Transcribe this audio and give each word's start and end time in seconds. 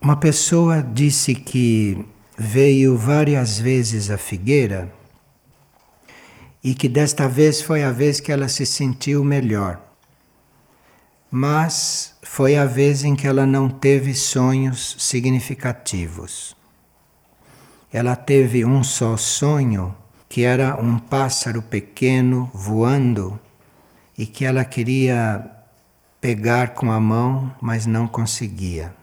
Uma 0.00 0.16
pessoa 0.16 0.80
disse 0.80 1.34
que 1.34 2.06
veio 2.36 2.96
várias 2.96 3.58
vezes 3.58 4.10
à 4.10 4.16
figueira 4.16 4.92
e 6.62 6.72
que 6.72 6.88
desta 6.88 7.28
vez 7.28 7.60
foi 7.60 7.82
a 7.82 7.90
vez 7.90 8.20
que 8.20 8.30
ela 8.30 8.48
se 8.48 8.64
sentiu 8.64 9.24
melhor. 9.24 9.82
Mas 11.28 12.16
foi 12.22 12.56
a 12.56 12.64
vez 12.64 13.02
em 13.02 13.16
que 13.16 13.26
ela 13.26 13.44
não 13.44 13.68
teve 13.68 14.14
sonhos 14.14 14.94
significativos. 15.00 16.56
Ela 17.92 18.14
teve 18.14 18.64
um 18.64 18.84
só 18.84 19.16
sonho, 19.16 19.96
que 20.28 20.44
era 20.44 20.80
um 20.80 20.96
pássaro 20.96 21.60
pequeno 21.60 22.48
voando 22.54 23.38
e 24.16 24.26
que 24.26 24.44
ela 24.44 24.64
queria 24.64 25.44
pegar 26.20 26.74
com 26.74 26.92
a 26.92 27.00
mão, 27.00 27.52
mas 27.60 27.84
não 27.84 28.06
conseguia. 28.06 28.97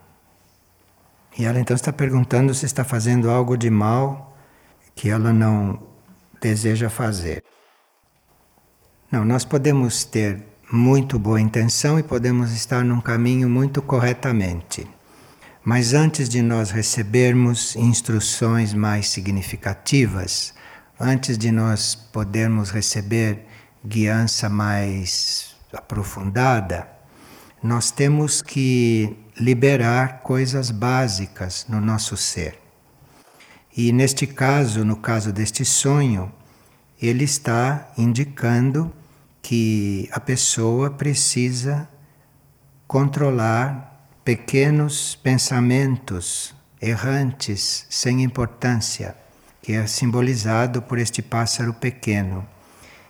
E 1.38 1.44
ela 1.44 1.60
então 1.60 1.74
está 1.74 1.92
perguntando 1.92 2.54
se 2.54 2.64
está 2.64 2.82
fazendo 2.82 3.30
algo 3.30 3.56
de 3.56 3.68
mal 3.68 4.36
que 4.94 5.10
ela 5.10 5.32
não 5.32 5.78
deseja 6.40 6.88
fazer. 6.88 7.44
Não, 9.12 9.24
nós 9.24 9.44
podemos 9.44 10.04
ter 10.04 10.42
muito 10.72 11.18
boa 11.18 11.40
intenção 11.40 11.98
e 11.98 12.02
podemos 12.02 12.52
estar 12.52 12.82
num 12.82 13.00
caminho 13.00 13.48
muito 13.48 13.82
corretamente. 13.82 14.86
Mas 15.62 15.92
antes 15.92 16.28
de 16.28 16.40
nós 16.42 16.70
recebermos 16.70 17.76
instruções 17.76 18.72
mais 18.72 19.08
significativas, 19.08 20.54
antes 20.98 21.36
de 21.36 21.52
nós 21.52 21.94
podermos 21.94 22.70
receber 22.70 23.46
guiança 23.84 24.48
mais 24.48 25.54
aprofundada, 25.72 26.88
nós 27.62 27.90
temos 27.90 28.40
que 28.40 29.25
liberar 29.38 30.20
coisas 30.22 30.70
básicas 30.70 31.66
no 31.68 31.80
nosso 31.80 32.16
ser. 32.16 32.58
E 33.76 33.92
neste 33.92 34.26
caso, 34.26 34.84
no 34.84 34.96
caso 34.96 35.32
deste 35.32 35.64
sonho, 35.64 36.32
ele 37.00 37.24
está 37.24 37.88
indicando 37.98 38.90
que 39.42 40.08
a 40.12 40.18
pessoa 40.18 40.90
precisa 40.90 41.88
controlar 42.86 44.08
pequenos 44.24 45.14
pensamentos 45.16 46.54
errantes, 46.80 47.86
sem 47.90 48.22
importância, 48.22 49.16
que 49.62 49.72
é 49.72 49.86
simbolizado 49.86 50.82
por 50.82 50.98
este 50.98 51.20
pássaro 51.20 51.74
pequeno. 51.74 52.46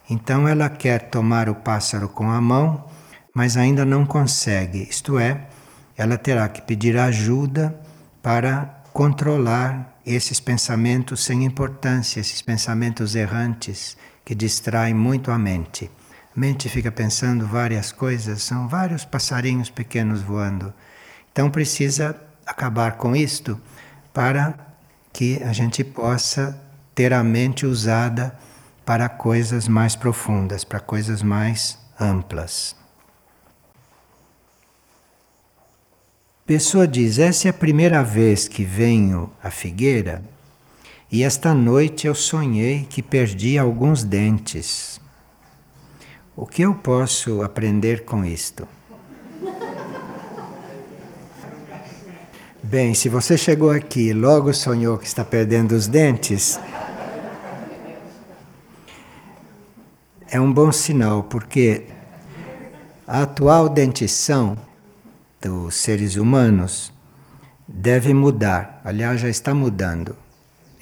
Então 0.08 0.48
ela 0.48 0.68
quer 0.68 1.10
tomar 1.10 1.48
o 1.48 1.54
pássaro 1.54 2.08
com 2.08 2.30
a 2.30 2.40
mão, 2.40 2.88
mas 3.34 3.56
ainda 3.56 3.84
não 3.84 4.06
consegue, 4.06 4.82
isto 4.82 5.18
é, 5.18 5.46
ela 5.96 6.18
terá 6.18 6.48
que 6.48 6.62
pedir 6.62 6.98
ajuda 6.98 7.78
para 8.22 8.82
controlar 8.92 9.98
esses 10.04 10.40
pensamentos 10.40 11.24
sem 11.24 11.44
importância, 11.44 12.20
esses 12.20 12.40
pensamentos 12.42 13.14
errantes 13.14 13.96
que 14.24 14.34
distraem 14.34 14.94
muito 14.94 15.30
a 15.30 15.38
mente. 15.38 15.90
A 16.36 16.40
mente 16.40 16.68
fica 16.68 16.92
pensando 16.92 17.46
várias 17.46 17.92
coisas, 17.92 18.42
são 18.42 18.68
vários 18.68 19.04
passarinhos 19.04 19.70
pequenos 19.70 20.22
voando. 20.22 20.72
Então 21.32 21.50
precisa 21.50 22.16
acabar 22.46 22.92
com 22.92 23.16
isto 23.16 23.60
para 24.12 24.54
que 25.12 25.42
a 25.42 25.52
gente 25.52 25.82
possa 25.82 26.60
ter 26.94 27.12
a 27.12 27.22
mente 27.24 27.66
usada 27.66 28.38
para 28.84 29.08
coisas 29.08 29.66
mais 29.66 29.96
profundas, 29.96 30.62
para 30.62 30.78
coisas 30.78 31.22
mais 31.22 31.78
amplas. 31.98 32.76
Pessoa 36.46 36.86
diz: 36.86 37.18
Essa 37.18 37.48
é 37.48 37.50
a 37.50 37.52
primeira 37.52 38.04
vez 38.04 38.46
que 38.46 38.62
venho 38.62 39.28
à 39.42 39.50
figueira 39.50 40.22
e 41.10 41.24
esta 41.24 41.52
noite 41.52 42.06
eu 42.06 42.14
sonhei 42.14 42.86
que 42.88 43.02
perdi 43.02 43.58
alguns 43.58 44.04
dentes. 44.04 45.00
O 46.36 46.46
que 46.46 46.62
eu 46.62 46.72
posso 46.72 47.42
aprender 47.42 48.04
com 48.04 48.24
isto? 48.24 48.68
Bem, 52.62 52.94
se 52.94 53.08
você 53.08 53.36
chegou 53.36 53.70
aqui 53.70 54.10
e 54.10 54.12
logo 54.12 54.54
sonhou 54.54 54.98
que 54.98 55.06
está 55.06 55.24
perdendo 55.24 55.72
os 55.72 55.88
dentes, 55.88 56.60
é 60.28 60.40
um 60.40 60.52
bom 60.52 60.70
sinal, 60.70 61.24
porque 61.24 61.86
a 63.04 63.22
atual 63.22 63.68
dentição 63.68 64.56
dos 65.46 65.76
seres 65.76 66.16
humanos 66.16 66.92
deve 67.68 68.12
mudar. 68.12 68.80
Aliás, 68.84 69.20
já 69.20 69.28
está 69.28 69.54
mudando. 69.54 70.16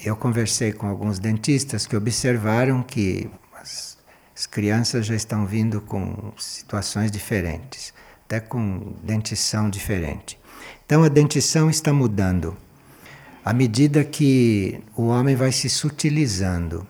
Eu 0.02 0.16
conversei 0.16 0.72
com 0.72 0.86
alguns 0.86 1.19
dentistas 1.19 1.86
que 1.86 1.94
observaram 1.94 2.82
que 2.82 3.30
as, 3.60 3.98
as 4.34 4.47
crianças 4.47 5.04
já 5.04 5.14
estão 5.14 5.44
vindo 5.44 5.82
com 5.82 6.32
situações 6.38 7.10
diferentes, 7.10 7.92
até 8.24 8.41
com 8.41 8.94
dentição 9.03 9.69
diferente. 9.69 10.38
Então 10.86 11.04
a 11.04 11.08
dentição 11.08 11.69
está 11.69 11.92
mudando 11.92 12.56
à 13.44 13.53
medida 13.53 14.03
que 14.03 14.80
o 14.97 15.08
homem 15.08 15.36
vai 15.36 15.53
se 15.53 15.69
sutilizando. 15.69 16.86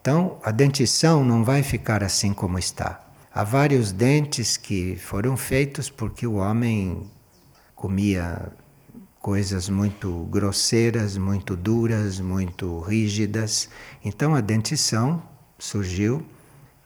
Então 0.00 0.38
a 0.44 0.52
dentição 0.52 1.24
não 1.24 1.42
vai 1.42 1.64
ficar 1.64 2.04
assim 2.04 2.32
como 2.32 2.60
está. 2.60 3.00
Há 3.34 3.44
vários 3.44 3.92
dentes 3.92 4.58
que 4.58 4.94
foram 4.96 5.38
feitos 5.38 5.88
porque 5.88 6.26
o 6.26 6.34
homem 6.34 7.10
comia 7.74 8.52
coisas 9.18 9.70
muito 9.70 10.26
grosseiras, 10.30 11.16
muito 11.16 11.56
duras, 11.56 12.20
muito 12.20 12.80
rígidas. 12.80 13.70
Então 14.04 14.34
a 14.34 14.42
dentição 14.42 15.22
surgiu 15.58 16.22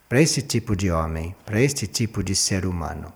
para 0.09 0.23
esse 0.23 0.41
tipo 0.41 0.77
de 0.77 0.89
homem, 0.89 1.35
para 1.45 1.61
este 1.61 1.85
tipo 1.85 2.23
de 2.23 2.37
ser 2.37 2.65
humano. 2.65 3.13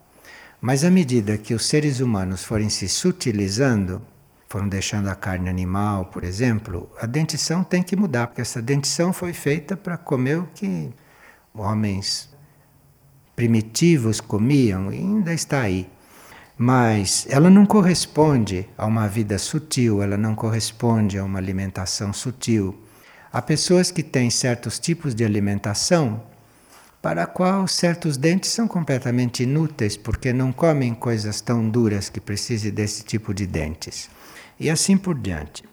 Mas 0.61 0.83
à 0.83 0.91
medida 0.91 1.39
que 1.39 1.55
os 1.55 1.67
seres 1.67 2.01
humanos 2.01 2.43
forem 2.43 2.69
se 2.69 2.89
sutilizando, 2.89 4.03
foram 4.49 4.69
deixando 4.69 5.09
a 5.09 5.15
carne 5.15 5.49
animal, 5.49 6.07
por 6.07 6.25
exemplo, 6.25 6.91
a 7.01 7.07
dentição 7.07 7.63
tem 7.63 7.81
que 7.81 7.95
mudar, 7.95 8.27
porque 8.27 8.41
essa 8.41 8.61
dentição 8.61 9.13
foi 9.13 9.33
feita 9.33 9.77
para 9.77 9.97
comer 9.97 10.41
o 10.41 10.49
que 10.53 10.91
homens 11.55 12.30
primitivos 13.41 14.21
comiam 14.21 14.91
ainda 14.91 15.33
está 15.33 15.63
aí. 15.63 15.89
Mas 16.59 17.27
ela 17.31 17.49
não 17.49 17.65
corresponde 17.65 18.69
a 18.77 18.85
uma 18.85 19.09
vida 19.09 19.39
sutil, 19.39 20.03
ela 20.03 20.19
não 20.19 20.35
corresponde 20.35 21.17
a 21.17 21.25
uma 21.25 21.39
alimentação 21.39 22.13
sutil. 22.13 22.79
Há 23.33 23.41
pessoas 23.41 23.91
que 23.91 24.03
têm 24.03 24.29
certos 24.29 24.79
tipos 24.79 25.15
de 25.15 25.25
alimentação 25.25 26.23
para 27.01 27.23
a 27.23 27.27
qual 27.27 27.67
certos 27.67 28.19
dentes 28.19 28.51
são 28.51 28.69
completamente 28.69 29.45
inúteis 29.45 29.97
porque 29.97 30.35
não 30.35 30.53
comem 30.53 30.93
coisas 30.93 31.41
tão 31.41 31.67
duras 31.67 32.11
que 32.11 32.21
precise 32.21 32.71
desse 32.71 33.05
tipo 33.05 33.33
de 33.33 33.47
dentes. 33.47 34.11
E 34.59 34.69
assim 34.69 34.99
por 34.99 35.19
diante. 35.19 35.65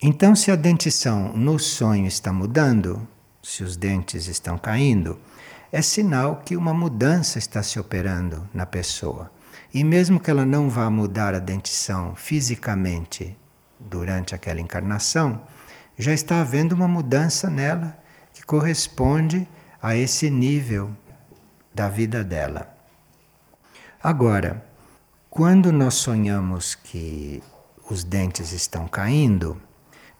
Então, 0.00 0.36
se 0.36 0.48
a 0.52 0.54
dentição 0.54 1.32
no 1.32 1.58
sonho 1.58 2.06
está 2.06 2.32
mudando, 2.32 3.04
se 3.42 3.64
os 3.64 3.76
dentes 3.76 4.28
estão 4.28 4.56
caindo, 4.56 5.18
é 5.72 5.80
sinal 5.80 6.42
que 6.44 6.54
uma 6.54 6.74
mudança 6.74 7.38
está 7.38 7.62
se 7.62 7.80
operando 7.80 8.46
na 8.52 8.66
pessoa. 8.66 9.32
E 9.72 9.82
mesmo 9.82 10.20
que 10.20 10.30
ela 10.30 10.44
não 10.44 10.68
vá 10.68 10.90
mudar 10.90 11.34
a 11.34 11.38
dentição 11.38 12.14
fisicamente 12.14 13.34
durante 13.80 14.34
aquela 14.34 14.60
encarnação, 14.60 15.40
já 15.96 16.12
está 16.12 16.42
havendo 16.42 16.74
uma 16.74 16.86
mudança 16.86 17.48
nela 17.48 17.98
que 18.34 18.44
corresponde 18.44 19.48
a 19.80 19.96
esse 19.96 20.28
nível 20.28 20.94
da 21.74 21.88
vida 21.88 22.22
dela. 22.22 22.76
Agora, 24.02 24.62
quando 25.30 25.72
nós 25.72 25.94
sonhamos 25.94 26.74
que 26.74 27.42
os 27.88 28.04
dentes 28.04 28.52
estão 28.52 28.86
caindo, 28.86 29.60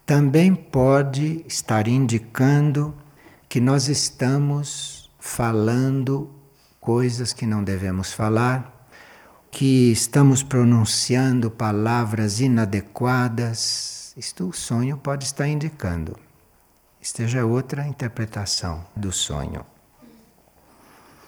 também 0.07 0.55
pode 0.55 1.45
estar 1.47 1.87
indicando 1.87 2.95
que 3.49 3.61
nós 3.61 3.89
estamos 3.89 5.02
falando 5.23 6.29
coisas 6.81 7.33
que 7.33 7.47
não 7.47 7.63
devemos 7.63 8.13
falar, 8.13 8.89
que 9.53 9.93
estamos 9.93 10.43
pronunciando 10.43 11.49
palavras 11.49 12.41
inadequadas. 12.41 14.13
Isto 14.17 14.49
o 14.49 14.53
sonho 14.53 14.99
pode 14.99 15.25
estar 15.25 15.47
indicando. 15.47 16.19
Esteja 17.01 17.47
outra 17.47 17.87
interpretação 17.87 18.85
do 18.97 19.13
sonho. 19.13 19.65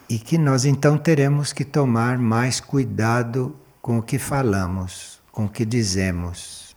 E 0.09 0.19
que 0.19 0.39
nós 0.39 0.65
então 0.65 0.99
teremos 0.99 1.53
que 1.53 1.65
tomar 1.65 2.19
mais 2.19 2.59
cuidado 2.59 3.57
com 3.81 3.99
o 3.99 4.03
que 4.03 4.19
falamos, 4.19 5.23
com 5.31 5.45
o 5.45 5.49
que 5.49 5.65
dizemos. 5.65 6.77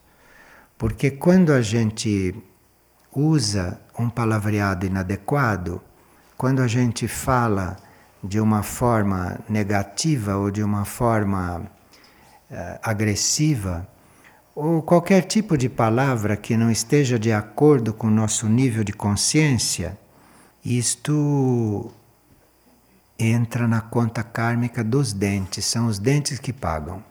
Porque 0.78 1.10
quando 1.10 1.52
a 1.52 1.63
gente 1.63 2.36
usa 3.12 3.81
um 3.98 4.08
palavreado 4.08 4.86
inadequado, 4.86 5.81
quando 6.38 6.62
a 6.62 6.68
gente 6.68 7.07
fala 7.07 7.78
de 8.24 8.39
uma 8.39 8.62
forma 8.62 9.39
negativa 9.50 10.38
ou 10.38 10.51
de 10.51 10.62
uma 10.62 10.86
forma 10.86 11.62
uh, 12.51 12.80
agressiva, 12.84 13.88
ou 14.56 14.81
qualquer 14.81 15.24
tipo 15.24 15.57
de 15.57 15.69
palavra 15.69 16.36
que 16.36 16.57
não 16.57 16.72
esteja 16.72 17.18
de 17.18 17.31
acordo 17.31 17.94
com 17.94 18.07
o 18.07 18.12
nosso 18.12 18.48
nível 18.48 18.84
de 18.84 18.94
consciência, 18.94 19.98
isto 20.63 21.92
entra 23.18 23.68
na 23.68 23.81
conta 23.81 24.24
kármica 24.24 24.84
dos 24.84 25.13
dentes, 25.13 25.66
são 25.66 25.88
os 25.88 25.98
dentes 25.98 26.39
que 26.39 26.54
pagam. 26.54 27.04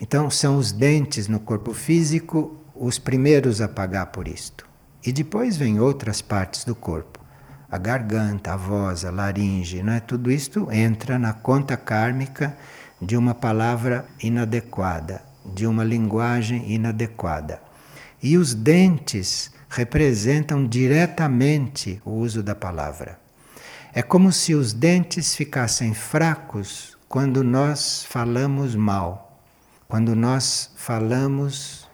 Então, 0.00 0.30
são 0.30 0.56
os 0.56 0.72
dentes 0.72 1.26
no 1.26 1.40
corpo 1.40 1.72
físico 1.72 2.54
os 2.74 2.98
primeiros 2.98 3.62
a 3.62 3.68
pagar 3.68 4.06
por 4.06 4.28
isto. 4.28 4.66
E 5.04 5.12
depois 5.12 5.56
vem 5.56 5.80
outras 5.80 6.20
partes 6.20 6.64
do 6.64 6.74
corpo. 6.74 7.15
A 7.70 7.78
garganta, 7.78 8.52
a 8.52 8.56
voz, 8.56 9.04
a 9.04 9.10
laringe, 9.10 9.82
não 9.82 9.92
é? 9.92 10.00
tudo 10.00 10.30
isto 10.30 10.68
entra 10.70 11.18
na 11.18 11.32
conta 11.32 11.76
kármica 11.76 12.56
de 13.00 13.16
uma 13.16 13.34
palavra 13.34 14.06
inadequada, 14.22 15.22
de 15.44 15.66
uma 15.66 15.84
linguagem 15.84 16.72
inadequada. 16.72 17.60
E 18.22 18.36
os 18.36 18.54
dentes 18.54 19.50
representam 19.68 20.66
diretamente 20.66 22.00
o 22.04 22.12
uso 22.12 22.42
da 22.42 22.54
palavra. 22.54 23.18
É 23.92 24.02
como 24.02 24.32
se 24.32 24.54
os 24.54 24.72
dentes 24.72 25.34
ficassem 25.34 25.94
fracos 25.94 26.96
quando 27.08 27.42
nós 27.42 28.04
falamos 28.08 28.74
mal, 28.74 29.42
quando 29.88 30.14
nós 30.14 30.70
falamos 30.76 31.88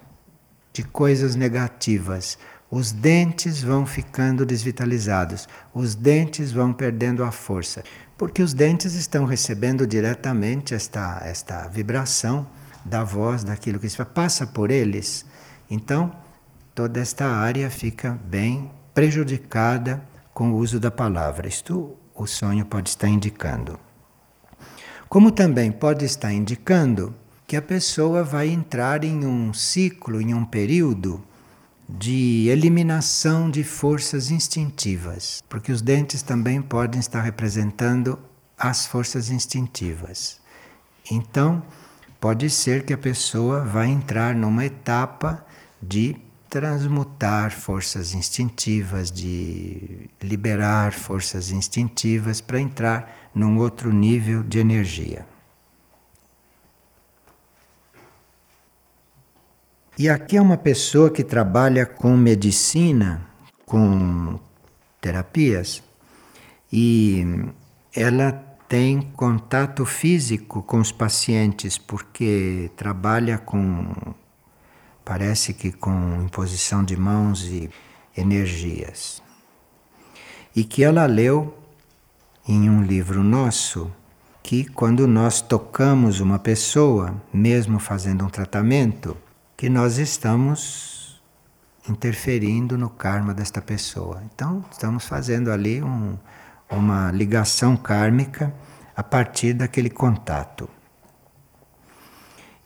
de 0.72 0.82
coisas 0.82 1.36
negativas. 1.36 2.38
Os 2.74 2.90
dentes 2.90 3.62
vão 3.62 3.84
ficando 3.84 4.46
desvitalizados, 4.46 5.46
os 5.74 5.94
dentes 5.94 6.52
vão 6.52 6.72
perdendo 6.72 7.22
a 7.22 7.30
força, 7.30 7.84
porque 8.16 8.42
os 8.42 8.54
dentes 8.54 8.94
estão 8.94 9.26
recebendo 9.26 9.86
diretamente 9.86 10.72
esta, 10.72 11.20
esta 11.22 11.68
vibração 11.68 12.46
da 12.82 13.04
voz, 13.04 13.44
daquilo 13.44 13.78
que 13.78 13.90
se 13.90 14.02
passa 14.06 14.46
por 14.46 14.70
eles. 14.70 15.26
Então, 15.68 16.16
toda 16.74 16.98
esta 16.98 17.26
área 17.26 17.68
fica 17.68 18.18
bem 18.24 18.70
prejudicada 18.94 20.02
com 20.32 20.52
o 20.52 20.56
uso 20.56 20.80
da 20.80 20.90
palavra. 20.90 21.46
Isto 21.48 21.94
o 22.14 22.26
sonho 22.26 22.64
pode 22.64 22.88
estar 22.88 23.08
indicando. 23.08 23.78
Como 25.10 25.30
também 25.30 25.70
pode 25.70 26.06
estar 26.06 26.32
indicando 26.32 27.14
que 27.46 27.54
a 27.54 27.60
pessoa 27.60 28.24
vai 28.24 28.48
entrar 28.48 29.04
em 29.04 29.26
um 29.26 29.52
ciclo, 29.52 30.22
em 30.22 30.32
um 30.32 30.42
período 30.42 31.22
de 31.98 32.48
eliminação 32.48 33.50
de 33.50 33.62
forças 33.62 34.30
instintivas, 34.30 35.42
porque 35.48 35.70
os 35.70 35.82
dentes 35.82 36.22
também 36.22 36.62
podem 36.62 36.98
estar 36.98 37.20
representando 37.20 38.18
as 38.58 38.86
forças 38.86 39.30
instintivas. 39.30 40.40
Então, 41.10 41.62
pode 42.20 42.48
ser 42.48 42.84
que 42.84 42.92
a 42.92 42.98
pessoa 42.98 43.64
vai 43.64 43.88
entrar 43.88 44.34
numa 44.34 44.64
etapa 44.64 45.44
de 45.82 46.16
transmutar 46.48 47.50
forças 47.50 48.14
instintivas, 48.14 49.10
de 49.10 50.08
liberar 50.22 50.92
forças 50.92 51.50
instintivas 51.50 52.40
para 52.40 52.60
entrar 52.60 53.30
num 53.34 53.58
outro 53.58 53.92
nível 53.92 54.42
de 54.42 54.58
energia. 54.58 55.26
E 59.98 60.08
aqui 60.08 60.38
é 60.38 60.40
uma 60.40 60.56
pessoa 60.56 61.10
que 61.10 61.22
trabalha 61.22 61.84
com 61.84 62.16
medicina, 62.16 63.26
com 63.66 64.40
terapias, 65.02 65.82
e 66.72 67.26
ela 67.94 68.32
tem 68.66 69.02
contato 69.02 69.84
físico 69.84 70.62
com 70.62 70.80
os 70.80 70.90
pacientes, 70.90 71.76
porque 71.76 72.70
trabalha 72.74 73.36
com 73.36 74.14
parece 75.04 75.52
que 75.52 75.70
com 75.70 76.22
imposição 76.22 76.82
de 76.82 76.96
mãos 76.96 77.44
e 77.44 77.68
energias. 78.16 79.22
E 80.56 80.64
que 80.64 80.82
ela 80.82 81.04
leu 81.04 81.54
em 82.48 82.70
um 82.70 82.82
livro 82.82 83.22
nosso 83.22 83.92
que 84.42 84.64
quando 84.64 85.06
nós 85.06 85.42
tocamos 85.42 86.20
uma 86.20 86.38
pessoa, 86.38 87.14
mesmo 87.32 87.78
fazendo 87.78 88.24
um 88.24 88.30
tratamento, 88.30 89.16
que 89.62 89.68
nós 89.68 89.96
estamos 89.96 91.22
interferindo 91.88 92.76
no 92.76 92.90
karma 92.90 93.32
desta 93.32 93.62
pessoa. 93.62 94.20
Então, 94.24 94.64
estamos 94.72 95.04
fazendo 95.04 95.52
ali 95.52 95.80
um, 95.80 96.18
uma 96.68 97.12
ligação 97.12 97.76
kármica 97.76 98.52
a 98.96 99.04
partir 99.04 99.52
daquele 99.52 99.88
contato. 99.88 100.68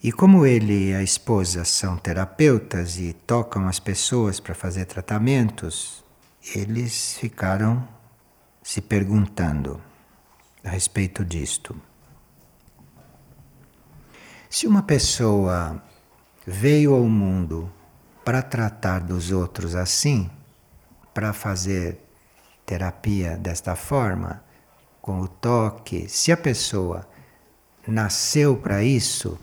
E 0.03 0.11
como 0.11 0.47
ele 0.47 0.89
e 0.89 0.95
a 0.95 1.03
esposa 1.03 1.67
são 1.67 1.99
terapeutas 1.99 2.97
e 2.97 3.13
tocam 3.13 3.69
as 3.69 3.79
pessoas 3.79 4.41
para 4.41 4.55
fazer 4.55 4.87
tratamentos, 4.87 6.03
eles 6.55 7.19
ficaram 7.19 7.87
se 8.63 8.81
perguntando 8.81 9.83
a 10.65 10.71
respeito 10.71 11.27
disto. 11.27 11.77
Se 14.49 14.67
uma 14.67 14.83
pessoa 14.83 15.83
veio 16.47 16.95
ao 16.95 17.03
mundo 17.03 17.69
para 18.25 18.41
tratar 18.41 19.01
dos 19.01 19.33
outros 19.33 19.75
assim, 19.75 20.31
para 21.13 21.33
fazer 21.33 21.99
terapia 22.65 23.37
desta 23.37 23.75
forma, 23.75 24.45
com 25.03 25.21
o 25.21 25.29
toque, 25.29 26.09
se 26.09 26.31
a 26.31 26.37
pessoa 26.37 27.07
nasceu 27.87 28.57
para 28.57 28.83
isso, 28.83 29.39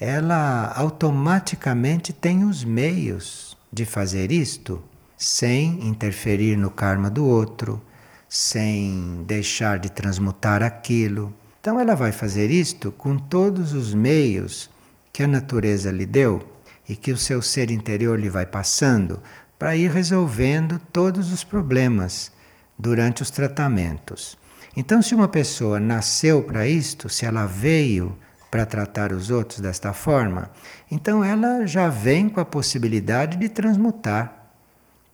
ela 0.00 0.72
automaticamente 0.76 2.12
tem 2.12 2.44
os 2.44 2.64
meios 2.64 3.56
de 3.72 3.84
fazer 3.84 4.32
isto 4.32 4.82
sem 5.16 5.86
interferir 5.86 6.56
no 6.56 6.70
karma 6.70 7.08
do 7.08 7.24
outro, 7.24 7.80
sem 8.28 9.24
deixar 9.26 9.78
de 9.78 9.90
transmutar 9.90 10.62
aquilo. 10.62 11.32
Então 11.60 11.80
ela 11.80 11.94
vai 11.94 12.12
fazer 12.12 12.50
isto 12.50 12.92
com 12.92 13.16
todos 13.16 13.72
os 13.72 13.94
meios 13.94 14.70
que 15.16 15.22
a 15.22 15.26
natureza 15.26 15.90
lhe 15.90 16.04
deu 16.04 16.46
e 16.86 16.94
que 16.94 17.10
o 17.10 17.16
seu 17.16 17.40
ser 17.40 17.70
interior 17.70 18.20
lhe 18.20 18.28
vai 18.28 18.44
passando 18.44 19.22
para 19.58 19.74
ir 19.74 19.90
resolvendo 19.90 20.78
todos 20.92 21.32
os 21.32 21.42
problemas 21.42 22.30
durante 22.78 23.22
os 23.22 23.30
tratamentos. 23.30 24.36
Então, 24.76 25.00
se 25.00 25.14
uma 25.14 25.26
pessoa 25.26 25.80
nasceu 25.80 26.42
para 26.42 26.68
isto, 26.68 27.08
se 27.08 27.24
ela 27.24 27.46
veio 27.46 28.14
para 28.50 28.66
tratar 28.66 29.10
os 29.10 29.30
outros 29.30 29.58
desta 29.58 29.94
forma, 29.94 30.50
então 30.90 31.24
ela 31.24 31.66
já 31.66 31.88
vem 31.88 32.28
com 32.28 32.40
a 32.40 32.44
possibilidade 32.44 33.38
de 33.38 33.48
transmutar 33.48 34.52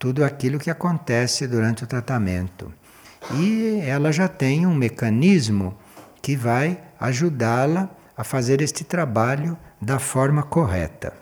tudo 0.00 0.25
aquilo 0.25 0.59
que 0.59 0.68
acontece 0.68 1.47
durante 1.47 1.85
o 1.85 1.87
tratamento. 1.87 2.75
E 3.37 3.78
ela 3.87 4.11
já 4.11 4.26
tem 4.26 4.66
um 4.66 4.75
mecanismo 4.75 5.78
que 6.21 6.35
vai 6.35 6.82
ajudá-la 6.99 7.88
a 8.16 8.25
fazer 8.25 8.61
este 8.61 8.82
trabalho 8.82 9.56
da 9.82 9.98
forma 9.98 10.44
correta. 10.44 11.12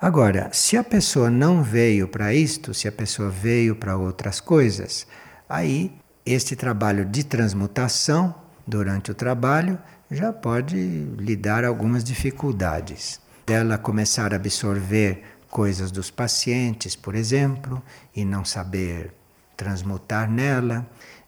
Agora, 0.00 0.48
se 0.54 0.78
a 0.78 0.82
pessoa 0.82 1.28
não 1.28 1.62
veio 1.62 2.08
para 2.08 2.32
isto, 2.32 2.72
se 2.72 2.88
a 2.88 2.92
pessoa 2.92 3.28
veio 3.28 3.76
para 3.76 3.94
outras 3.94 4.40
coisas, 4.40 5.06
aí 5.46 5.94
este 6.24 6.56
trabalho 6.56 7.04
de 7.04 7.22
transmutação 7.22 8.34
durante 8.66 9.10
o 9.10 9.14
trabalho 9.14 9.78
já 10.10 10.32
pode 10.32 10.76
lhe 11.18 11.36
dar 11.36 11.62
algumas 11.62 12.02
dificuldades. 12.02 13.20
Dela 13.46 13.76
começar 13.76 14.32
a 14.32 14.36
absorver 14.36 15.22
coisas 15.50 15.90
dos 15.90 16.10
pacientes, 16.10 16.96
por 16.96 17.14
exemplo, 17.14 17.82
e 18.16 18.24
não 18.24 18.46
saber 18.46 19.12
transmutar 19.58 20.30
nela, 20.30 20.86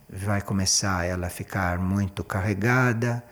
vai 0.08 0.40
começar 0.40 1.04
ela 1.04 1.26
a 1.26 1.30
ficar 1.30 1.78
muito 1.78 2.24
carregada 2.24 3.22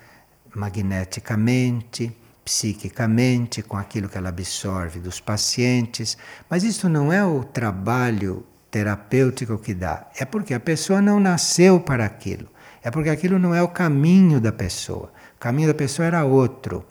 magneticamente, 0.55 2.14
psiquicamente, 2.45 3.63
com 3.63 3.77
aquilo 3.77 4.09
que 4.09 4.19
ela 4.19 4.29
absorve 4.29 4.99
dos 5.01 5.21
pacientes. 5.21 6.17
Mas 6.49 6.65
isso 6.65 6.89
não 6.89 7.13
é 7.13 7.25
o 7.25 7.45
trabalho 7.45 8.45
terapêutico 8.71 9.59
que 9.59 9.75
dá, 9.75 10.09
é 10.17 10.25
porque 10.25 10.55
a 10.55 10.61
pessoa 10.61 11.03
não 11.03 11.19
nasceu 11.19 11.81
para 11.81 12.05
aquilo. 12.05 12.49
É 12.83 12.91
porque 12.91 13.11
aquilo 13.11 13.39
não 13.39 13.55
é 13.55 13.63
o 13.63 13.69
caminho 13.69 14.41
da 14.41 14.53
pessoa. 14.53 15.13
O 15.37 15.41
caminho 15.41 15.69
da 15.69 15.75
pessoa 15.75 16.07
era 16.07 16.25
outro. 16.25 16.85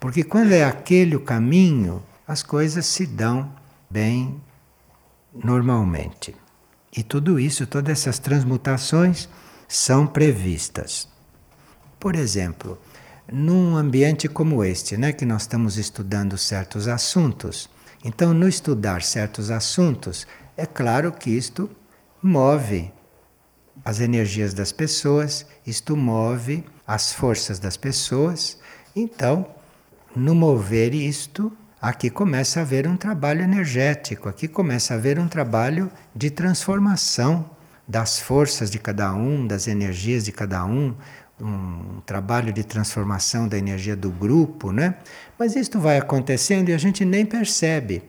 Porque 0.00 0.24
quando 0.24 0.52
é 0.52 0.64
aquele 0.64 1.14
o 1.14 1.20
caminho, 1.20 2.02
as 2.26 2.42
coisas 2.42 2.86
se 2.86 3.06
dão 3.06 3.52
bem 3.88 4.40
normalmente. 5.32 6.34
E 6.96 7.02
tudo 7.02 7.38
isso, 7.38 7.66
todas 7.66 8.00
essas 8.00 8.18
transmutações 8.18 9.28
são 9.68 10.06
previstas. 10.06 11.08
Por 12.00 12.14
exemplo, 12.14 12.78
num 13.30 13.76
ambiente 13.76 14.28
como 14.28 14.62
este, 14.62 14.96
né, 14.96 15.12
que 15.12 15.24
nós 15.24 15.42
estamos 15.42 15.76
estudando 15.76 16.38
certos 16.38 16.88
assuntos, 16.88 17.68
então 18.04 18.32
no 18.32 18.48
estudar 18.48 19.02
certos 19.02 19.50
assuntos, 19.50 20.26
é 20.56 20.64
claro 20.64 21.12
que 21.12 21.30
isto 21.30 21.68
move 22.22 22.92
as 23.84 24.00
energias 24.00 24.54
das 24.54 24.72
pessoas, 24.72 25.46
isto 25.66 25.96
move 25.96 26.64
as 26.86 27.12
forças 27.12 27.58
das 27.58 27.76
pessoas. 27.76 28.58
Então, 28.94 29.46
no 30.14 30.34
mover 30.34 30.94
isto, 30.94 31.52
aqui 31.80 32.08
começa 32.08 32.60
a 32.60 32.62
haver 32.62 32.86
um 32.86 32.96
trabalho 32.96 33.42
energético, 33.42 34.28
aqui 34.28 34.48
começa 34.48 34.94
a 34.94 34.96
haver 34.96 35.18
um 35.18 35.28
trabalho 35.28 35.90
de 36.14 36.30
transformação 36.30 37.50
das 37.86 38.18
forças 38.18 38.70
de 38.70 38.78
cada 38.78 39.14
um, 39.14 39.46
das 39.46 39.68
energias 39.68 40.24
de 40.24 40.32
cada 40.32 40.64
um, 40.64 40.94
um 41.40 42.00
trabalho 42.06 42.52
de 42.52 42.64
transformação 42.64 43.46
da 43.46 43.58
energia 43.58 43.94
do 43.94 44.10
grupo, 44.10 44.72
né? 44.72 44.96
Mas 45.38 45.54
isto 45.54 45.78
vai 45.78 45.98
acontecendo 45.98 46.70
e 46.70 46.72
a 46.72 46.78
gente 46.78 47.04
nem 47.04 47.26
percebe. 47.26 48.02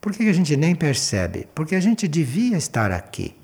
Por 0.00 0.12
que 0.12 0.28
a 0.28 0.32
gente 0.32 0.56
nem 0.56 0.74
percebe? 0.74 1.48
Porque 1.54 1.74
a 1.74 1.80
gente 1.80 2.06
devia 2.06 2.58
estar 2.58 2.92
aqui. 2.92 3.34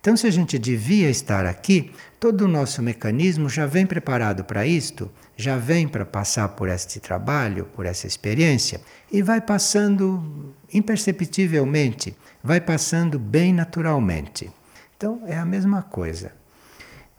Então, 0.00 0.16
se 0.16 0.26
a 0.26 0.30
gente 0.30 0.58
devia 0.58 1.10
estar 1.10 1.44
aqui, 1.44 1.92
todo 2.18 2.42
o 2.42 2.48
nosso 2.48 2.82
mecanismo 2.82 3.48
já 3.50 3.66
vem 3.66 3.86
preparado 3.86 4.44
para 4.44 4.66
isto, 4.66 5.10
já 5.36 5.56
vem 5.56 5.86
para 5.86 6.06
passar 6.06 6.48
por 6.48 6.68
este 6.68 7.00
trabalho, 7.00 7.66
por 7.74 7.84
essa 7.84 8.06
experiência, 8.06 8.80
e 9.12 9.22
vai 9.22 9.40
passando 9.40 10.54
imperceptivelmente, 10.72 12.16
vai 12.42 12.60
passando 12.60 13.18
bem 13.18 13.52
naturalmente. 13.52 14.50
Então, 14.96 15.22
é 15.26 15.36
a 15.36 15.44
mesma 15.44 15.82
coisa. 15.82 16.39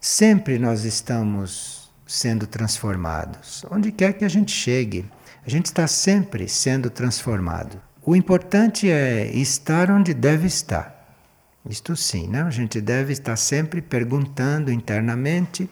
Sempre 0.04 0.58
nós 0.58 0.84
estamos 0.84 1.92
sendo 2.08 2.48
transformados, 2.48 3.64
onde 3.70 3.92
quer 3.92 4.14
que 4.14 4.26
a 4.26 4.28
gente 4.28 4.52
chegue, 4.52 5.06
a 5.46 5.48
gente 5.48 5.68
está 5.68 5.86
sempre 5.86 6.50
sendo 6.50 6.90
transformado. 6.90 7.80
O 8.04 8.16
importante 8.16 8.90
é 8.90 9.28
estar 9.28 9.92
onde 9.92 10.16
deve 10.16 10.48
estar. 10.48 11.16
Isto 11.70 11.96
sim, 11.96 12.28
né? 12.28 12.42
a 12.42 12.50
gente 12.50 12.82
deve 12.82 13.14
estar 13.14 13.36
sempre 13.36 13.80
perguntando 13.80 14.72
internamente 14.72 15.70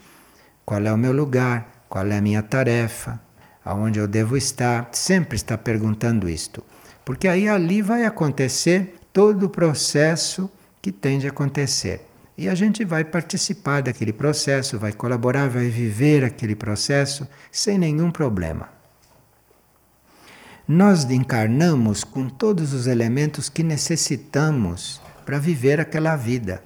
qual 0.64 0.86
é 0.86 0.94
o 0.94 0.98
meu 0.98 1.12
lugar, 1.12 1.86
qual 1.90 2.06
é 2.06 2.20
a 2.20 2.22
minha 2.22 2.44
tarefa, 2.44 3.20
aonde 3.66 3.98
eu 3.98 4.08
devo 4.08 4.38
estar, 4.38 4.90
sempre 4.92 5.38
está 5.38 5.58
perguntando 5.58 6.30
isto. 6.30 6.64
Porque 7.04 7.28
aí 7.28 7.50
ali 7.50 7.82
vai 7.82 8.06
acontecer 8.06 8.94
todo 9.12 9.48
o 9.48 9.50
processo 9.50 10.48
que 10.80 10.92
tem 10.92 11.18
de 11.18 11.28
acontecer. 11.28 12.09
E 12.40 12.48
a 12.48 12.56
gente 12.56 12.86
vai 12.86 13.04
participar 13.04 13.82
daquele 13.82 14.14
processo, 14.14 14.80
vai 14.80 14.94
colaborar, 14.94 15.50
vai 15.50 15.68
viver 15.68 16.24
aquele 16.24 16.56
processo 16.56 17.28
sem 17.52 17.78
nenhum 17.78 18.10
problema. 18.10 18.70
Nós 20.66 21.04
encarnamos 21.04 22.06
com 22.06 22.30
todos 22.30 22.72
os 22.72 22.88
elementos 22.88 23.50
que 23.50 23.62
necessitamos 23.62 25.02
para 25.26 25.38
viver 25.38 25.82
aquela 25.82 26.16
vida, 26.16 26.64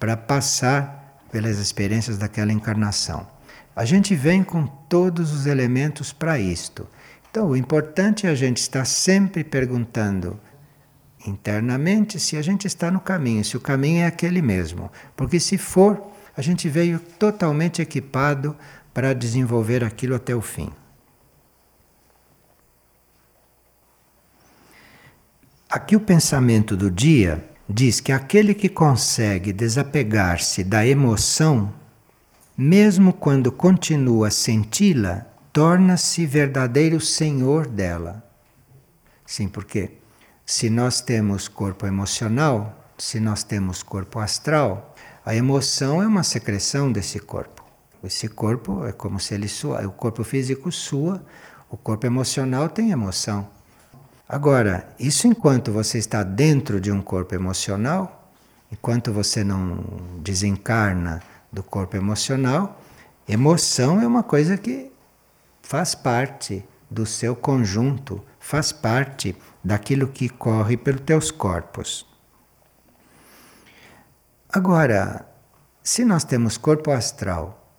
para 0.00 0.16
passar 0.16 1.20
pelas 1.30 1.58
experiências 1.58 2.16
daquela 2.16 2.50
encarnação. 2.50 3.28
A 3.76 3.84
gente 3.84 4.14
vem 4.14 4.42
com 4.42 4.66
todos 4.66 5.34
os 5.34 5.44
elementos 5.44 6.14
para 6.14 6.38
isto. 6.38 6.88
Então, 7.30 7.48
o 7.48 7.56
importante 7.58 8.26
é 8.26 8.30
a 8.30 8.34
gente 8.34 8.56
estar 8.56 8.86
sempre 8.86 9.44
perguntando 9.44 10.40
internamente 11.28 12.18
se 12.18 12.36
a 12.36 12.42
gente 12.42 12.66
está 12.66 12.90
no 12.90 13.00
caminho, 13.00 13.44
se 13.44 13.56
o 13.56 13.60
caminho 13.60 14.02
é 14.02 14.06
aquele 14.06 14.42
mesmo. 14.42 14.90
Porque 15.16 15.38
se 15.38 15.58
for, 15.58 16.02
a 16.36 16.42
gente 16.42 16.68
veio 16.68 16.98
totalmente 16.98 17.82
equipado 17.82 18.56
para 18.92 19.14
desenvolver 19.14 19.84
aquilo 19.84 20.14
até 20.14 20.34
o 20.34 20.40
fim. 20.40 20.70
Aqui 25.70 25.94
o 25.94 26.00
pensamento 26.00 26.76
do 26.76 26.90
dia 26.90 27.44
diz 27.68 28.00
que 28.00 28.10
aquele 28.10 28.54
que 28.54 28.68
consegue 28.68 29.52
desapegar-se 29.52 30.64
da 30.64 30.86
emoção, 30.86 31.72
mesmo 32.56 33.12
quando 33.12 33.52
continua 33.52 34.28
a 34.28 34.30
senti-la, 34.30 35.26
torna-se 35.52 36.24
verdadeiro 36.24 37.00
senhor 37.00 37.66
dela. 37.66 38.24
Sim, 39.26 39.46
porque 39.46 39.90
se 40.48 40.70
nós 40.70 41.02
temos 41.02 41.46
corpo 41.46 41.86
emocional, 41.86 42.74
se 42.96 43.20
nós 43.20 43.42
temos 43.42 43.82
corpo 43.82 44.18
astral, 44.18 44.94
a 45.22 45.34
emoção 45.34 46.02
é 46.02 46.06
uma 46.06 46.22
secreção 46.22 46.90
desse 46.90 47.20
corpo. 47.20 47.62
Esse 48.02 48.28
corpo 48.28 48.86
é 48.86 48.90
como 48.90 49.20
se 49.20 49.34
ele 49.34 49.46
sua, 49.46 49.86
o 49.86 49.92
corpo 49.92 50.24
físico 50.24 50.72
sua, 50.72 51.22
o 51.68 51.76
corpo 51.76 52.06
emocional 52.06 52.70
tem 52.70 52.92
emoção. 52.92 53.46
Agora, 54.26 54.88
isso 54.98 55.26
enquanto 55.26 55.70
você 55.70 55.98
está 55.98 56.22
dentro 56.22 56.80
de 56.80 56.90
um 56.90 57.02
corpo 57.02 57.34
emocional, 57.34 58.32
enquanto 58.72 59.12
você 59.12 59.44
não 59.44 59.84
desencarna 60.20 61.22
do 61.52 61.62
corpo 61.62 61.94
emocional, 61.94 62.80
emoção 63.28 64.00
é 64.00 64.06
uma 64.06 64.22
coisa 64.22 64.56
que 64.56 64.90
faz 65.60 65.94
parte 65.94 66.64
do 66.90 67.04
seu 67.04 67.36
conjunto, 67.36 68.24
faz 68.40 68.72
parte 68.72 69.36
daquilo 69.68 70.08
que 70.08 70.30
corre 70.30 70.78
pelos 70.78 71.02
teus 71.02 71.30
corpos. 71.30 72.06
Agora, 74.48 75.28
se 75.82 76.06
nós 76.06 76.24
temos 76.24 76.56
corpo 76.56 76.90
astral 76.90 77.70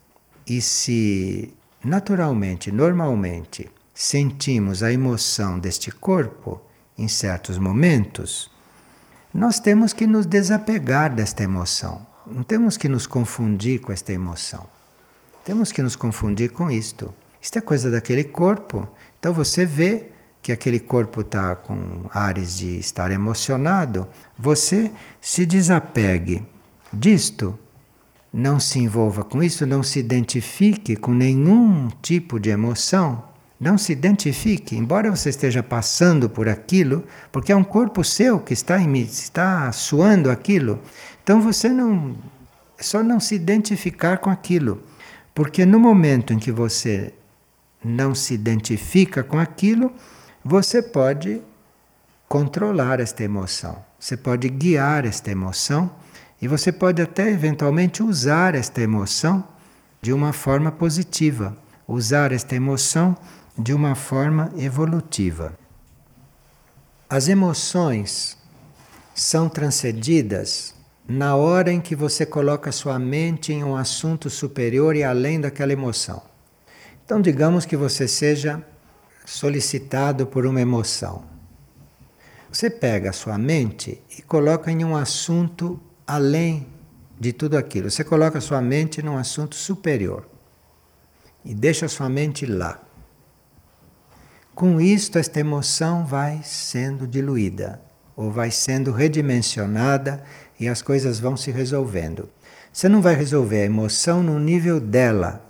e 0.45 0.61
se 0.61 1.51
naturalmente, 1.83 2.71
normalmente, 2.71 3.71
sentimos 3.91 4.83
a 4.83 4.93
emoção 4.93 5.57
deste 5.57 5.89
corpo 5.91 6.61
em 6.95 7.07
certos 7.07 7.57
momentos, 7.57 8.51
nós 9.33 9.59
temos 9.59 9.91
que 9.91 10.05
nos 10.05 10.27
desapegar 10.27 11.15
desta 11.15 11.43
emoção. 11.43 12.05
Não 12.27 12.43
temos 12.43 12.77
que 12.77 12.87
nos 12.87 13.07
confundir 13.07 13.81
com 13.81 13.91
esta 13.91 14.13
emoção. 14.13 14.67
Temos 15.43 15.71
que 15.71 15.81
nos 15.81 15.95
confundir 15.95 16.51
com 16.51 16.69
isto. 16.69 17.11
Isto 17.41 17.57
é 17.57 17.61
coisa 17.61 17.89
daquele 17.89 18.25
corpo. 18.25 18.87
Então 19.17 19.33
você 19.33 19.65
vê 19.65 20.11
que 20.41 20.51
aquele 20.51 20.79
corpo 20.79 21.21
está 21.21 21.55
com 21.55 22.05
ares 22.13 22.57
de 22.57 22.79
estar 22.79 23.11
emocionado, 23.11 24.07
você 24.37 24.91
se 25.19 25.45
desapegue 25.45 26.45
disto. 26.91 27.57
Não 28.31 28.59
se 28.59 28.79
envolva 28.79 29.23
com 29.23 29.41
isso, 29.41 29.65
não 29.65 29.81
se 29.81 29.99
identifique 29.99 30.95
com 30.95 31.11
nenhum 31.13 31.89
tipo 32.01 32.39
de 32.39 32.49
emoção. 32.49 33.23
Não 33.59 33.77
se 33.77 33.91
identifique, 33.91 34.77
embora 34.77 35.13
você 35.13 35.29
esteja 35.29 35.61
passando 35.61 36.29
por 36.29 36.47
aquilo, 36.47 37.03
porque 37.29 37.51
é 37.51 37.55
um 37.55 37.63
corpo 37.63 38.05
seu 38.05 38.39
que 38.39 38.53
está, 38.53 38.79
está 38.81 39.69
suando 39.73 40.31
aquilo. 40.31 40.79
Então 41.21 41.41
você 41.41 41.67
não. 41.67 42.15
É 42.77 42.83
só 42.83 43.03
não 43.03 43.19
se 43.19 43.35
identificar 43.35 44.19
com 44.19 44.29
aquilo. 44.29 44.81
Porque 45.35 45.65
no 45.65 45.77
momento 45.77 46.31
em 46.31 46.39
que 46.39 46.51
você 46.51 47.13
não 47.83 48.15
se 48.15 48.33
identifica 48.33 49.23
com 49.23 49.37
aquilo, 49.37 49.91
você 50.43 50.81
pode 50.81 51.41
controlar 52.27 52.99
esta 52.99 53.23
emoção, 53.23 53.83
você 53.99 54.15
pode 54.15 54.47
guiar 54.49 55.05
esta 55.05 55.31
emoção 55.31 55.91
e 56.41 56.47
você 56.47 56.71
pode 56.71 57.01
até 57.01 57.29
eventualmente 57.29 58.01
usar 58.01 58.55
esta 58.55 58.81
emoção 58.81 59.43
de 60.01 60.13
uma 60.13 60.31
forma 60.31 60.71
positiva, 60.71 61.57
usar 61.87 62.31
esta 62.31 62.55
emoção 62.55 63.17
de 63.57 63.73
uma 63.73 63.95
forma 63.95 64.51
evolutiva. 64.57 65.53
As 67.09 67.27
emoções 67.27 68.37
são 69.13 69.49
transcedidas 69.49 70.73
na 71.07 71.35
hora 71.35 71.71
em 71.73 71.81
que 71.81 71.95
você 71.95 72.25
coloca 72.25 72.71
sua 72.71 72.99
mente 72.99 73.51
em 73.51 73.63
um 73.63 73.75
assunto 73.75 74.29
superior 74.29 74.95
e 74.95 75.03
além 75.03 75.41
daquela 75.41 75.73
emoção. 75.73 76.21
Então, 77.03 77.19
digamos 77.19 77.65
que 77.65 77.75
você 77.75 78.07
seja 78.07 78.63
solicitado 79.29 80.25
por 80.25 80.43
uma 80.47 80.59
emoção. 80.59 81.23
Você 82.51 82.67
pega 82.67 83.11
a 83.11 83.13
sua 83.13 83.37
mente 83.37 84.01
e 84.17 84.23
coloca 84.23 84.71
em 84.71 84.83
um 84.83 84.95
assunto 84.95 85.79
além 86.05 86.67
de 87.19 87.31
tudo 87.31 87.55
aquilo. 87.55 87.91
Você 87.91 88.03
coloca 88.03 88.39
a 88.39 88.41
sua 88.41 88.59
mente 88.59 89.03
num 89.03 89.17
assunto 89.17 89.53
superior 89.55 90.27
e 91.45 91.53
deixa 91.53 91.85
a 91.85 91.89
sua 91.89 92.09
mente 92.09 92.47
lá. 92.47 92.81
Com 94.55 94.81
isto, 94.81 95.19
esta 95.19 95.39
emoção 95.39 96.07
vai 96.07 96.41
sendo 96.43 97.05
diluída 97.05 97.79
ou 98.15 98.31
vai 98.31 98.49
sendo 98.49 98.91
redimensionada 98.91 100.23
e 100.59 100.67
as 100.67 100.81
coisas 100.81 101.19
vão 101.19 101.37
se 101.37 101.51
resolvendo. 101.51 102.27
Você 102.73 102.89
não 102.89 102.99
vai 102.99 103.13
resolver 103.13 103.61
a 103.61 103.65
emoção 103.65 104.23
no 104.23 104.39
nível 104.39 104.79
dela. 104.79 105.45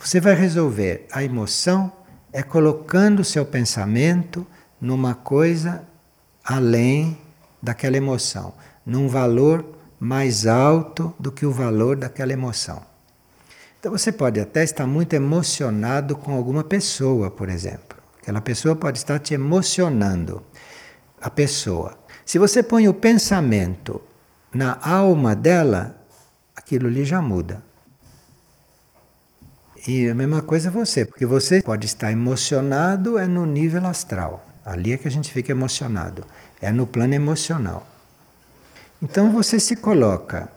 Você 0.00 0.20
vai 0.20 0.34
resolver 0.34 1.06
a 1.12 1.22
emoção 1.22 2.01
é 2.32 2.42
colocando 2.42 3.20
o 3.20 3.24
seu 3.24 3.44
pensamento 3.44 4.46
numa 4.80 5.14
coisa 5.14 5.82
além 6.44 7.18
daquela 7.62 7.96
emoção, 7.96 8.54
num 8.84 9.06
valor 9.06 9.64
mais 10.00 10.46
alto 10.46 11.14
do 11.18 11.30
que 11.30 11.46
o 11.46 11.52
valor 11.52 11.96
daquela 11.96 12.32
emoção. 12.32 12.82
Então 13.78 13.92
você 13.92 14.10
pode 14.10 14.40
até 14.40 14.64
estar 14.64 14.86
muito 14.86 15.12
emocionado 15.12 16.16
com 16.16 16.34
alguma 16.34 16.64
pessoa, 16.64 17.30
por 17.30 17.48
exemplo. 17.48 17.98
Aquela 18.20 18.40
pessoa 18.40 18.74
pode 18.76 18.98
estar 18.98 19.18
te 19.18 19.34
emocionando. 19.34 20.42
A 21.20 21.28
pessoa. 21.28 21.98
Se 22.24 22.38
você 22.38 22.62
põe 22.62 22.88
o 22.88 22.94
pensamento 22.94 24.00
na 24.52 24.78
alma 24.80 25.34
dela, 25.34 25.96
aquilo 26.54 26.86
ali 26.86 27.04
já 27.04 27.20
muda. 27.20 27.62
E 29.86 30.08
a 30.08 30.14
mesma 30.14 30.42
coisa 30.42 30.70
você, 30.70 31.04
porque 31.04 31.26
você 31.26 31.60
pode 31.60 31.86
estar 31.86 32.12
emocionado 32.12 33.18
é 33.18 33.26
no 33.26 33.44
nível 33.44 33.84
astral. 33.86 34.46
Ali 34.64 34.92
é 34.92 34.96
que 34.96 35.08
a 35.08 35.10
gente 35.10 35.32
fica 35.32 35.50
emocionado. 35.50 36.24
É 36.60 36.70
no 36.70 36.86
plano 36.86 37.14
emocional. 37.14 37.86
Então 39.02 39.32
você 39.32 39.58
se 39.58 39.74
coloca 39.74 40.48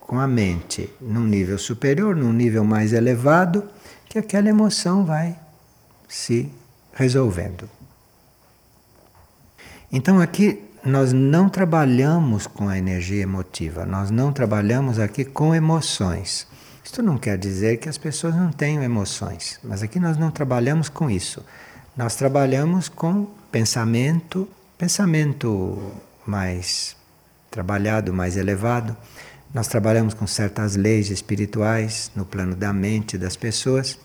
com 0.00 0.18
a 0.18 0.26
mente 0.26 0.92
num 1.00 1.24
nível 1.24 1.56
superior, 1.56 2.16
num 2.16 2.32
nível 2.32 2.64
mais 2.64 2.92
elevado, 2.92 3.64
que 4.08 4.18
aquela 4.18 4.48
emoção 4.48 5.04
vai 5.04 5.38
se 6.08 6.50
resolvendo. 6.92 7.70
Então 9.92 10.20
aqui 10.20 10.60
nós 10.84 11.12
não 11.12 11.48
trabalhamos 11.48 12.48
com 12.48 12.68
a 12.68 12.76
energia 12.76 13.22
emotiva, 13.22 13.86
nós 13.86 14.10
não 14.10 14.32
trabalhamos 14.32 14.98
aqui 14.98 15.24
com 15.24 15.54
emoções. 15.54 16.46
Isto 16.84 17.02
não 17.02 17.16
quer 17.16 17.38
dizer 17.38 17.78
que 17.78 17.88
as 17.88 17.96
pessoas 17.96 18.36
não 18.36 18.52
tenham 18.52 18.82
emoções, 18.82 19.58
mas 19.64 19.82
aqui 19.82 19.98
nós 19.98 20.18
não 20.18 20.30
trabalhamos 20.30 20.90
com 20.90 21.10
isso. 21.10 21.42
Nós 21.96 22.14
trabalhamos 22.14 22.90
com 22.90 23.26
pensamento, 23.50 24.46
pensamento 24.76 25.92
mais 26.26 26.94
trabalhado, 27.50 28.12
mais 28.12 28.36
elevado. 28.36 28.94
Nós 29.52 29.66
trabalhamos 29.66 30.12
com 30.12 30.26
certas 30.26 30.76
leis 30.76 31.08
espirituais 31.08 32.10
no 32.14 32.26
plano 32.26 32.54
da 32.54 32.70
mente 32.72 33.16
das 33.16 33.34
pessoas, 33.34 33.98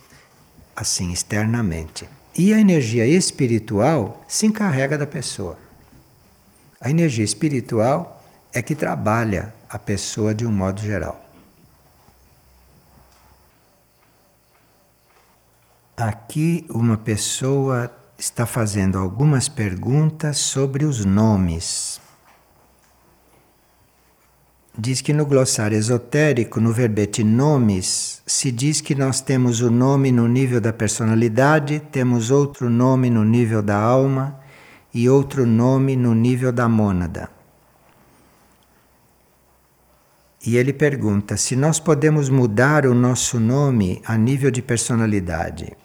assim 0.73 1.11
externamente. 1.11 2.07
E 2.33 2.53
a 2.53 2.59
energia 2.59 3.05
espiritual 3.05 4.23
se 4.25 4.45
encarrega 4.45 4.97
da 4.97 5.05
pessoa. 5.05 5.57
A 6.79 6.89
energia 6.89 7.25
espiritual 7.25 8.23
é 8.53 8.61
que 8.61 8.73
trabalha 8.73 9.53
a 9.69 9.77
pessoa 9.77 10.33
de 10.33 10.45
um 10.45 10.51
modo 10.51 10.81
geral. 10.81 11.28
Aqui 15.99 16.65
uma 16.69 16.95
pessoa 16.95 17.91
está 18.17 18.45
fazendo 18.45 18.97
algumas 18.97 19.49
perguntas 19.49 20.37
sobre 20.37 20.85
os 20.85 21.03
nomes. 21.03 21.99
Diz 24.77 25.01
que 25.01 25.11
no 25.11 25.25
glossário 25.25 25.77
esotérico, 25.77 26.61
no 26.61 26.71
verbete 26.71 27.21
nomes, 27.21 28.21
se 28.25 28.49
diz 28.49 28.79
que 28.79 28.95
nós 28.95 29.19
temos 29.19 29.59
o 29.59 29.69
nome 29.69 30.09
no 30.09 30.25
nível 30.25 30.61
da 30.61 30.71
personalidade, 30.71 31.81
temos 31.91 32.31
outro 32.31 32.69
nome 32.69 33.09
no 33.09 33.25
nível 33.25 33.61
da 33.61 33.75
alma 33.77 34.39
e 34.93 35.09
outro 35.09 35.45
nome 35.45 35.97
no 35.97 36.15
nível 36.15 36.53
da 36.53 36.69
mônada. 36.69 37.29
E 40.47 40.55
ele 40.55 40.71
pergunta 40.71 41.35
se 41.35 41.57
nós 41.57 41.77
podemos 41.77 42.29
mudar 42.29 42.85
o 42.85 42.95
nosso 42.95 43.37
nome 43.37 44.01
a 44.05 44.15
nível 44.15 44.49
de 44.49 44.61
personalidade 44.61 45.75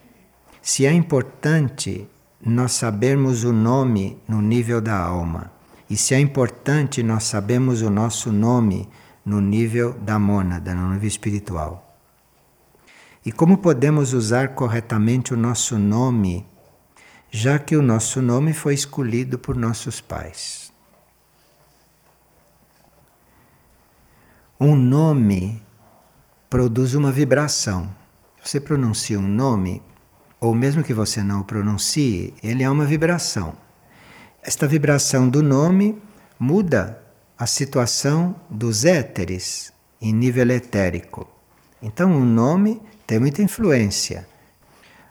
se 0.64 0.86
é 0.86 0.92
importante 0.94 2.08
nós 2.40 2.72
sabermos 2.72 3.44
o 3.44 3.52
nome 3.52 4.18
no 4.26 4.40
nível 4.40 4.80
da 4.80 4.98
alma 4.98 5.52
e 5.90 5.94
se 5.94 6.14
é 6.14 6.18
importante 6.18 7.02
nós 7.02 7.24
sabermos 7.24 7.82
o 7.82 7.90
nosso 7.90 8.32
nome 8.32 8.88
no 9.26 9.42
nível 9.42 9.92
da 9.92 10.18
mônada, 10.18 10.74
no 10.74 10.94
nível 10.94 11.06
espiritual. 11.06 11.94
E 13.26 13.30
como 13.30 13.58
podemos 13.58 14.14
usar 14.14 14.54
corretamente 14.54 15.34
o 15.34 15.36
nosso 15.36 15.78
nome, 15.78 16.46
já 17.30 17.58
que 17.58 17.76
o 17.76 17.82
nosso 17.82 18.22
nome 18.22 18.54
foi 18.54 18.72
escolhido 18.72 19.38
por 19.38 19.56
nossos 19.56 20.00
pais. 20.00 20.72
Um 24.58 24.74
nome 24.74 25.62
produz 26.48 26.94
uma 26.94 27.12
vibração. 27.12 27.94
Você 28.42 28.58
pronuncia 28.58 29.18
um 29.18 29.28
nome, 29.28 29.82
ou 30.44 30.54
mesmo 30.54 30.84
que 30.84 30.92
você 30.92 31.22
não 31.22 31.40
o 31.40 31.44
pronuncie, 31.44 32.34
ele 32.42 32.62
é 32.62 32.68
uma 32.68 32.84
vibração. 32.84 33.54
Esta 34.42 34.68
vibração 34.68 35.26
do 35.26 35.42
nome 35.42 35.98
muda 36.38 37.02
a 37.38 37.46
situação 37.46 38.36
dos 38.50 38.84
éteres 38.84 39.72
em 40.02 40.12
nível 40.12 40.50
etérico. 40.50 41.26
Então, 41.80 42.14
o 42.14 42.26
nome 42.26 42.82
tem 43.06 43.18
muita 43.18 43.40
influência. 43.40 44.28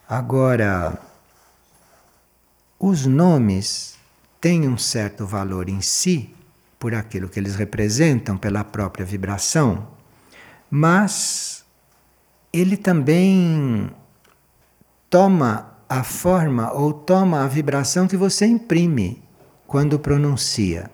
Agora, 0.07 0.99
os 2.79 3.07
nomes 3.07 3.95
têm 4.39 4.69
um 4.69 4.77
certo 4.77 5.25
valor 5.25 5.67
em 5.67 5.81
si, 5.81 6.31
por 6.77 6.93
aquilo 6.93 7.27
que 7.27 7.39
eles 7.39 7.55
representam, 7.55 8.37
pela 8.37 8.63
própria 8.63 9.03
vibração, 9.03 9.87
mas 10.69 11.65
ele 12.51 12.77
também 12.77 13.89
toma 15.13 15.77
a 15.87 16.03
forma 16.03 16.73
ou 16.73 16.91
toma 16.91 17.43
a 17.43 17.47
vibração 17.47 18.07
que 18.07 18.17
você 18.17 18.47
imprime 18.47 19.21
quando 19.67 19.99
pronuncia. 19.99 20.89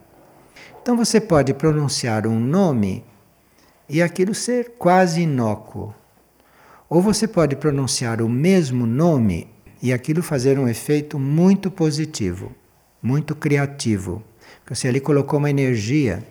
Então 0.82 0.98
você 0.98 1.22
pode 1.22 1.54
pronunciar 1.54 2.28
um 2.28 2.38
nome 2.38 3.06
e 3.88 4.02
aquilo 4.02 4.36
ser 4.36 4.74
quase 4.78 5.22
inócuo. 5.22 5.96
Ou 6.90 7.02
você 7.02 7.30
pode 7.30 7.56
pronunciar 7.56 8.22
o 8.22 8.28
mesmo 8.28 8.86
nome 8.86 9.48
e 9.82 9.94
aquilo 9.94 10.22
fazer 10.22 10.60
um 10.60 10.68
efeito 10.68 11.18
muito 11.18 11.72
positivo, 11.72 12.54
muito 13.02 13.34
criativo. 13.34 14.22
Porque 14.60 14.76
você 14.76 14.90
ali 14.90 15.00
colocou 15.00 15.40
uma 15.40 15.50
energia 15.50 16.22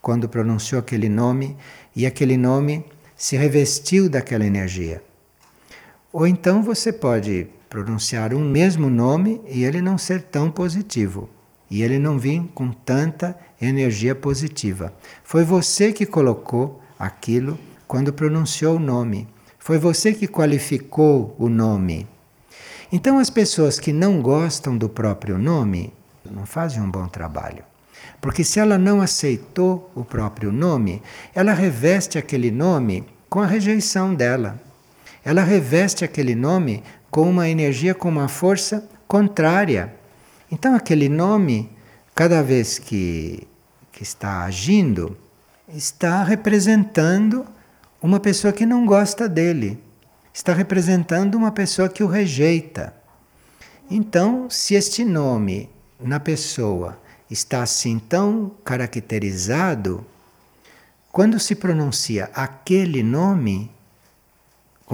quando 0.00 0.28
pronunciou 0.28 0.78
aquele 0.78 1.08
nome 1.08 1.56
e 1.96 2.06
aquele 2.06 2.36
nome 2.36 2.84
se 3.16 3.36
revestiu 3.36 4.08
daquela 4.08 4.46
energia. 4.46 5.02
Ou 6.14 6.28
então 6.28 6.62
você 6.62 6.92
pode 6.92 7.48
pronunciar 7.68 8.32
um 8.34 8.48
mesmo 8.48 8.88
nome 8.88 9.40
e 9.48 9.64
ele 9.64 9.82
não 9.82 9.98
ser 9.98 10.22
tão 10.22 10.48
positivo. 10.48 11.28
E 11.68 11.82
ele 11.82 11.98
não 11.98 12.20
vir 12.20 12.40
com 12.54 12.70
tanta 12.70 13.36
energia 13.60 14.14
positiva. 14.14 14.92
Foi 15.24 15.42
você 15.42 15.92
que 15.92 16.06
colocou 16.06 16.80
aquilo 16.96 17.58
quando 17.88 18.12
pronunciou 18.12 18.76
o 18.76 18.78
nome. 18.78 19.26
Foi 19.58 19.76
você 19.76 20.12
que 20.12 20.28
qualificou 20.28 21.34
o 21.36 21.48
nome. 21.48 22.06
Então, 22.92 23.18
as 23.18 23.28
pessoas 23.28 23.80
que 23.80 23.92
não 23.92 24.22
gostam 24.22 24.78
do 24.78 24.88
próprio 24.88 25.36
nome 25.36 25.92
não 26.30 26.46
fazem 26.46 26.80
um 26.80 26.88
bom 26.88 27.08
trabalho. 27.08 27.64
Porque 28.20 28.44
se 28.44 28.60
ela 28.60 28.78
não 28.78 29.00
aceitou 29.00 29.90
o 29.96 30.04
próprio 30.04 30.52
nome, 30.52 31.02
ela 31.34 31.52
reveste 31.52 32.18
aquele 32.18 32.52
nome 32.52 33.04
com 33.28 33.40
a 33.40 33.46
rejeição 33.46 34.14
dela 34.14 34.62
ela 35.24 35.42
reveste 35.42 36.04
aquele 36.04 36.34
nome 36.34 36.82
com 37.10 37.28
uma 37.30 37.48
energia, 37.48 37.94
com 37.94 38.08
uma 38.08 38.28
força 38.28 38.88
contrária. 39.08 39.94
Então, 40.50 40.74
aquele 40.74 41.08
nome, 41.08 41.70
cada 42.14 42.42
vez 42.42 42.78
que, 42.78 43.46
que 43.90 44.02
está 44.02 44.44
agindo, 44.44 45.16
está 45.68 46.22
representando 46.22 47.46
uma 48.02 48.20
pessoa 48.20 48.52
que 48.52 48.66
não 48.66 48.84
gosta 48.84 49.28
dele, 49.28 49.78
está 50.32 50.52
representando 50.52 51.36
uma 51.36 51.52
pessoa 51.52 51.88
que 51.88 52.02
o 52.02 52.08
rejeita. 52.08 52.94
Então, 53.90 54.50
se 54.50 54.74
este 54.74 55.04
nome 55.04 55.70
na 56.00 56.20
pessoa 56.20 56.98
está 57.30 57.62
assim 57.62 57.98
tão 57.98 58.52
caracterizado, 58.64 60.04
quando 61.10 61.38
se 61.38 61.54
pronuncia 61.54 62.28
aquele 62.34 63.02
nome, 63.02 63.70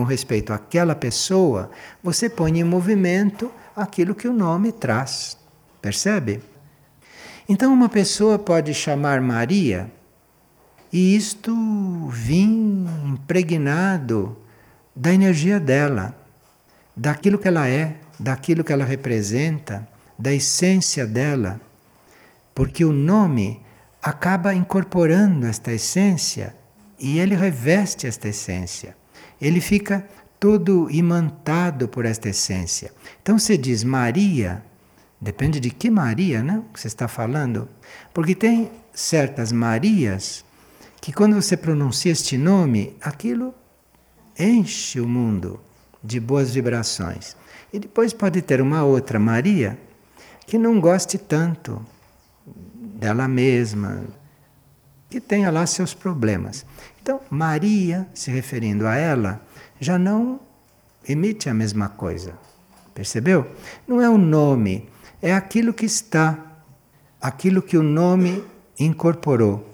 com 0.01 0.05
respeito 0.05 0.51
àquela 0.51 0.95
pessoa, 0.95 1.71
você 2.03 2.27
põe 2.27 2.59
em 2.59 2.65
movimento 2.65 3.53
aquilo 3.77 4.15
que 4.15 4.27
o 4.27 4.33
nome 4.33 4.73
traz. 4.73 5.37
Percebe? 5.83 6.41
Então, 7.47 7.71
uma 7.71 7.87
pessoa 7.87 8.39
pode 8.39 8.73
chamar 8.73 9.21
Maria 9.21 9.93
e 10.91 11.15
isto 11.15 11.55
vir 12.09 12.49
impregnado 13.05 14.39
da 14.97 15.13
energia 15.13 15.61
dela, 15.61 16.15
daquilo 16.97 17.39
que 17.39 17.49
ela 17.49 17.69
é, 17.69 17.97
daquilo 18.19 18.65
que 18.65 18.73
ela 18.73 18.87
representa, 18.87 19.87
da 20.19 20.33
essência 20.33 21.07
dela. 21.07 21.61
Porque 22.55 22.87
o 22.87 22.93
nome 22.93 23.61
acaba 24.03 24.55
incorporando 24.55 25.47
esta 25.47 25.71
essência 25.71 26.55
e 26.99 27.19
ele 27.19 27.35
reveste 27.35 28.07
esta 28.07 28.29
essência 28.29 28.99
ele 29.41 29.61
fica 29.61 30.07
todo 30.39 30.91
imantado 30.91 31.89
por 31.89 32.05
esta 32.05 32.29
essência. 32.29 32.93
Então 33.23 33.39
você 33.39 33.57
diz 33.57 33.85
Maria, 33.85 34.65
depende 35.21 35.61
de 35.61 35.71
que 35.71 35.91
Maria, 35.91 36.43
né? 36.43 36.63
Que 36.73 36.81
você 36.81 36.89
está 36.89 37.07
falando, 37.07 37.69
porque 38.13 38.35
tem 38.35 38.71
certas 38.93 39.53
Marias 39.53 40.45
que 41.01 41.13
quando 41.13 41.35
você 41.35 41.57
pronuncia 41.57 42.13
este 42.13 42.37
nome, 42.37 42.95
aquilo 43.01 43.55
enche 44.39 45.01
o 45.01 45.09
mundo 45.09 45.61
de 46.03 46.21
boas 46.21 46.53
vibrações. 46.53 47.37
E 47.73 47.79
depois 47.79 48.13
pode 48.13 48.43
ter 48.43 48.61
uma 48.61 48.83
outra 48.83 49.19
Maria 49.19 49.79
que 50.47 50.59
não 50.59 50.81
goste 50.81 51.17
tanto 51.17 51.85
dela 53.01 53.29
mesma, 53.29 54.05
que 55.09 55.21
tenha 55.21 55.51
lá 55.51 55.65
seus 55.67 55.95
problemas. 55.95 56.67
Então, 57.03 57.21
Maria, 57.31 58.07
se 58.13 58.31
referindo 58.31 58.87
a 58.87 58.95
ela, 58.95 59.41
já 59.81 59.99
não 59.99 60.41
emite 61.09 61.49
a 61.49 61.55
mesma 61.55 61.89
coisa. 61.89 62.35
Percebeu? 62.95 63.47
Não 63.89 64.01
é 64.01 64.09
o 64.09 64.19
nome, 64.19 64.89
é 65.23 65.35
aquilo 65.35 65.73
que 65.73 65.87
está, 65.87 66.39
aquilo 67.21 67.63
que 67.63 67.79
o 67.79 67.83
nome 67.83 68.45
incorporou. 68.79 69.67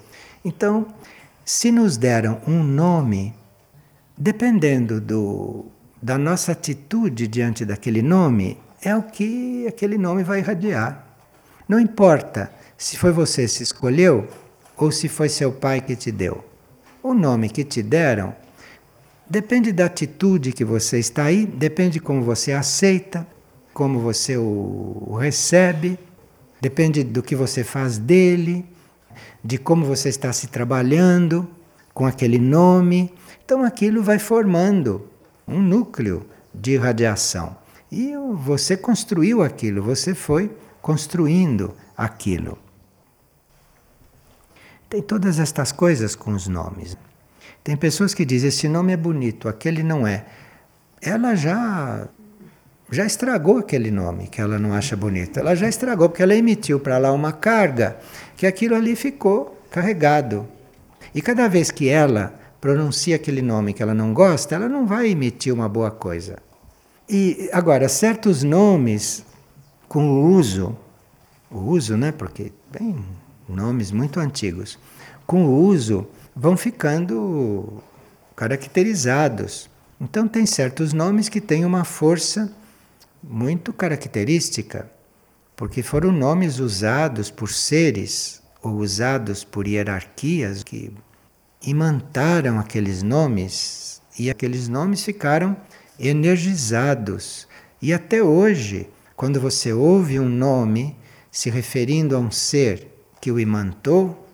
Então, 0.45 0.87
se 1.45 1.73
nos 1.73 1.97
deram 1.97 2.41
um 2.47 2.63
nome, 2.63 3.35
dependendo 4.17 5.01
do, 5.01 5.67
da 6.01 6.17
nossa 6.17 6.53
atitude 6.53 7.27
diante 7.27 7.65
daquele 7.65 8.03
nome, 8.03 8.59
é 8.81 8.95
o 8.95 9.03
que 9.03 9.67
aquele 9.67 9.99
nome 9.99 10.23
vai 10.23 10.39
irradiar. 10.39 11.05
Não 11.69 11.81
importa 11.81 12.53
se 12.79 12.97
foi 12.97 13.11
você 13.11 13.43
que 13.43 13.49
se 13.49 13.63
escolheu 13.65 14.29
ou 14.77 14.93
se 14.93 15.09
foi 15.09 15.29
seu 15.29 15.53
pai 15.53 15.81
que 15.81 15.97
te 15.97 16.13
deu. 16.13 16.45
O 17.09 17.15
nome 17.15 17.49
que 17.49 17.63
te 17.63 17.85
deram 17.85 18.35
depende 19.31 19.71
da 19.71 19.85
atitude 19.85 20.51
que 20.51 20.65
você 20.65 20.99
está 20.99 21.27
aí, 21.27 21.47
depende 21.47 21.93
de 21.93 22.01
como 22.01 22.21
você 22.21 22.51
aceita, 22.51 23.25
como 23.73 24.01
você 24.01 24.37
o 24.37 25.17
recebe, 25.17 25.97
depende 26.61 27.05
do 27.05 27.23
que 27.23 27.37
você 27.37 27.63
faz 27.63 27.97
dele, 27.97 28.67
de 29.45 29.57
como 29.57 29.87
você 29.87 30.09
está 30.09 30.33
se 30.33 30.49
trabalhando 30.49 31.49
com 31.95 32.05
aquele 32.05 32.41
nome. 32.41 33.15
Então 33.45 33.63
aquilo 33.63 34.03
vai 34.03 34.19
formando 34.19 35.09
um 35.47 35.63
núcleo 35.63 36.27
de 36.53 36.77
radiação. 36.77 37.57
E 37.89 38.15
você 38.35 38.77
construiu 38.77 39.45
aquilo, 39.45 39.81
você 39.81 40.13
foi 40.13 40.51
construindo 40.83 41.73
aquilo. 41.97 42.66
Tem 44.89 45.03
todas 45.03 45.39
estas 45.39 45.73
coisas 45.73 46.15
com 46.15 46.33
os 46.33 46.47
nomes. 46.47 46.97
Tem 47.65 47.77
pessoas 47.77 48.15
que 48.15 48.25
dizem: 48.25 48.49
esse 48.49 48.69
nome 48.69 48.93
é 48.93 48.97
bonito, 48.97 49.49
aquele 49.49 49.83
não 49.83 50.07
é. 50.07 50.25
Ela 51.03 51.35
já 51.35 52.09
já 52.91 53.05
estragou 53.05 53.59
aquele 53.59 53.91
nome 53.91 54.29
que 54.29 54.41
ela 54.41 54.59
não 54.59 54.73
acha 54.73 54.97
bonito. 54.97 55.41
Ela 55.41 55.57
já 55.57 55.69
estragou 55.69 56.09
porque 56.09 56.23
ela 56.23 56.35
emitiu 56.35 56.79
para 56.79 56.99
lá 56.99 57.11
uma 57.11 57.33
carga 57.33 57.97
que 58.37 58.47
aquilo 58.47 58.77
ali 58.77 58.95
ficou 58.95 59.61
carregado. 59.71 60.47
E 61.13 61.21
cada 61.21 61.49
vez 61.49 61.71
que 61.71 61.89
ela 61.89 62.39
pronuncia 62.61 63.17
aquele 63.17 63.43
nome 63.43 63.73
que 63.73 63.83
ela 63.83 63.95
não 63.95 64.15
gosta, 64.15 64.55
ela 64.55 64.69
não 64.69 64.87
vai 64.87 65.09
emitir 65.09 65.53
uma 65.53 65.69
boa 65.69 65.91
coisa. 65.91 66.39
E 67.09 67.49
agora, 67.53 67.89
certos 67.89 68.43
nomes 68.43 69.25
com 69.89 70.09
o 70.09 70.31
uso, 70.33 70.77
o 71.51 71.59
uso, 71.59 71.97
né? 71.97 72.13
Porque 72.13 72.53
bem 72.71 73.05
nomes 73.49 73.91
muito 73.91 74.21
antigos, 74.21 74.79
com 75.27 75.47
o 75.47 75.65
uso 75.65 76.07
vão 76.35 76.57
ficando 76.57 77.83
caracterizados. 78.35 79.71
Então 80.01 80.29
tem 80.29 80.45
certos 80.45 80.93
nomes 80.93 81.29
que 81.29 81.41
têm 81.41 81.65
uma 81.65 81.85
força 81.85 82.53
muito 83.23 83.73
característica, 83.73 84.91
porque 85.57 85.83
foram 85.83 86.13
nomes 86.13 86.59
usados 86.59 87.31
por 87.31 87.51
seres 87.51 88.43
ou 88.63 88.75
usados 88.75 89.43
por 89.43 89.67
hierarquias 89.67 90.63
que 90.63 90.93
imantaram 91.63 92.59
aqueles 92.59 93.03
nomes 93.03 94.03
e 94.19 94.31
aqueles 94.31 94.69
nomes 94.69 95.03
ficaram 95.03 95.57
energizados. 95.99 97.49
E 97.81 97.93
até 97.93 98.23
hoje, 98.23 98.89
quando 99.17 99.41
você 99.41 99.73
ouve 99.73 100.21
um 100.21 100.29
nome 100.29 100.97
se 101.31 101.51
referindo 101.51 102.15
a 102.15 102.19
um 102.19 102.31
ser 102.31 102.96
que 103.21 103.31
o 103.31 103.41
imantou, 103.41 104.27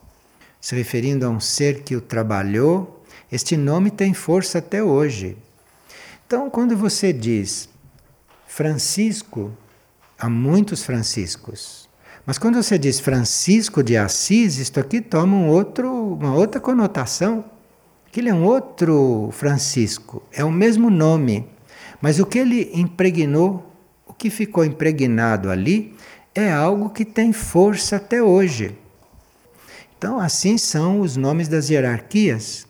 se 0.60 0.74
referindo 0.74 1.26
a 1.26 1.30
um 1.30 1.40
ser 1.40 1.82
que 1.82 1.96
o 1.96 2.00
trabalhou, 2.00 3.02
este 3.30 3.56
nome 3.56 3.90
tem 3.90 4.14
força 4.14 4.58
até 4.58 4.82
hoje. 4.82 5.36
Então, 6.26 6.48
quando 6.48 6.76
você 6.76 7.12
diz 7.12 7.68
Francisco, 8.46 9.52
há 10.18 10.28
muitos 10.28 10.82
Franciscos. 10.82 11.88
Mas 12.24 12.38
quando 12.38 12.62
você 12.62 12.78
diz 12.78 13.00
Francisco 13.00 13.82
de 13.82 13.96
Assis, 13.96 14.58
isto 14.58 14.78
aqui 14.78 15.00
toma 15.00 15.36
um 15.36 15.48
outro, 15.48 15.90
uma 16.14 16.34
outra 16.34 16.60
conotação. 16.60 17.44
Aquele 18.06 18.28
é 18.28 18.34
um 18.34 18.44
outro 18.44 19.30
Francisco, 19.32 20.22
é 20.30 20.44
o 20.44 20.52
mesmo 20.52 20.90
nome, 20.90 21.48
mas 22.00 22.20
o 22.20 22.26
que 22.26 22.38
ele 22.38 22.70
impregnou, 22.74 23.74
o 24.06 24.12
que 24.12 24.28
ficou 24.28 24.64
impregnado 24.64 25.50
ali, 25.50 25.96
é 26.34 26.52
algo 26.52 26.90
que 26.90 27.04
tem 27.04 27.32
força 27.32 27.96
até 27.96 28.22
hoje. 28.22 28.76
Então, 29.96 30.18
assim 30.18 30.58
são 30.58 31.00
os 31.00 31.16
nomes 31.16 31.48
das 31.48 31.68
hierarquias, 31.70 32.66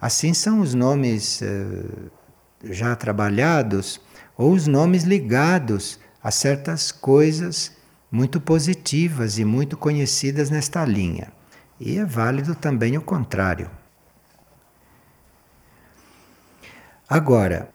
assim 0.00 0.34
são 0.34 0.60
os 0.60 0.74
nomes 0.74 1.40
uh, 1.40 2.10
já 2.64 2.94
trabalhados, 2.94 4.00
ou 4.36 4.52
os 4.52 4.66
nomes 4.66 5.04
ligados 5.04 5.98
a 6.22 6.30
certas 6.30 6.92
coisas 6.92 7.72
muito 8.10 8.40
positivas 8.40 9.38
e 9.38 9.44
muito 9.44 9.76
conhecidas 9.76 10.50
nesta 10.50 10.84
linha. 10.84 11.32
E 11.80 11.98
é 11.98 12.04
válido 12.04 12.54
também 12.54 12.96
o 12.96 13.02
contrário. 13.02 13.70
Agora, 17.08 17.70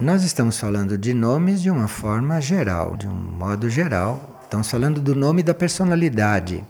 nós 0.00 0.24
estamos 0.24 0.58
falando 0.58 0.96
de 0.96 1.12
nomes 1.12 1.60
de 1.60 1.70
uma 1.70 1.86
forma 1.86 2.40
geral, 2.40 2.96
de 2.96 3.06
um 3.06 3.14
modo 3.14 3.68
geral. 3.68 4.40
Estamos 4.42 4.70
falando 4.70 5.00
do 5.00 5.14
nome 5.14 5.42
da 5.42 5.54
personalidade 5.54 6.64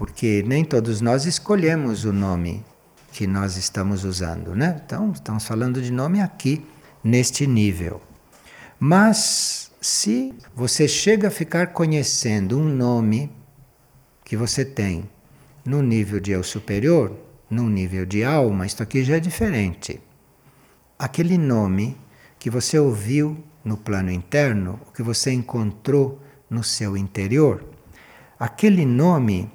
porque 0.00 0.42
nem 0.46 0.64
todos 0.64 1.02
nós 1.02 1.26
escolhemos 1.26 2.06
o 2.06 2.12
nome 2.12 2.64
que 3.12 3.26
nós 3.26 3.58
estamos 3.58 4.02
usando, 4.02 4.56
né? 4.56 4.80
Então, 4.82 5.12
estamos 5.12 5.44
falando 5.44 5.82
de 5.82 5.92
nome 5.92 6.22
aqui, 6.22 6.64
neste 7.04 7.46
nível. 7.46 8.00
Mas, 8.78 9.70
se 9.78 10.32
você 10.56 10.88
chega 10.88 11.28
a 11.28 11.30
ficar 11.30 11.74
conhecendo 11.74 12.58
um 12.58 12.64
nome 12.64 13.30
que 14.24 14.38
você 14.38 14.64
tem 14.64 15.06
no 15.66 15.82
nível 15.82 16.18
de 16.18 16.30
eu 16.30 16.42
superior, 16.42 17.14
no 17.50 17.68
nível 17.68 18.06
de 18.06 18.24
alma, 18.24 18.64
isto 18.64 18.82
aqui 18.82 19.04
já 19.04 19.16
é 19.16 19.20
diferente. 19.20 20.00
Aquele 20.98 21.36
nome 21.36 21.94
que 22.40 22.48
você 22.48 22.78
ouviu 22.78 23.36
no 23.62 23.76
plano 23.76 24.10
interno, 24.10 24.80
o 24.88 24.92
que 24.92 25.02
você 25.02 25.30
encontrou 25.30 26.18
no 26.48 26.64
seu 26.64 26.96
interior, 26.96 27.62
aquele 28.38 28.86
nome 28.86 29.52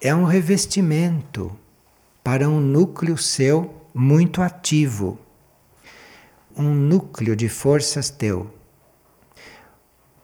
é 0.00 0.14
um 0.14 0.24
revestimento 0.24 1.54
para 2.24 2.48
um 2.48 2.58
núcleo 2.58 3.18
seu 3.18 3.82
muito 3.94 4.40
ativo, 4.40 5.18
um 6.56 6.74
núcleo 6.74 7.36
de 7.36 7.50
forças 7.50 8.08
teu. 8.08 8.50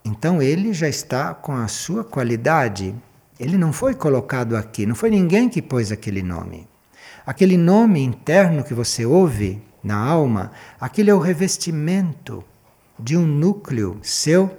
Então 0.03 0.41
ele 0.41 0.73
já 0.73 0.89
está 0.89 1.35
com 1.35 1.53
a 1.53 1.69
sua 1.69 2.03
qualidade. 2.03 2.95
Ele 3.39 3.59
não 3.59 3.73
foi 3.73 3.95
colocado 3.95 4.57
aqui, 4.57 4.87
não 4.87 4.95
foi 4.95 5.11
ninguém 5.11 5.47
que 5.47 5.61
pôs 5.61 5.93
aquele 5.93 6.23
nome. 6.23 6.67
Aquele 7.27 7.59
nome 7.59 8.03
interno 8.03 8.65
que 8.65 8.73
você 8.73 9.05
ouve 9.05 9.63
na 9.83 9.97
alma, 9.97 10.53
aquele 10.81 11.11
é 11.11 11.15
o 11.15 11.19
revestimento 11.19 12.45
de 12.99 13.17
um 13.17 13.27
núcleo 13.27 13.99
seu. 14.03 14.59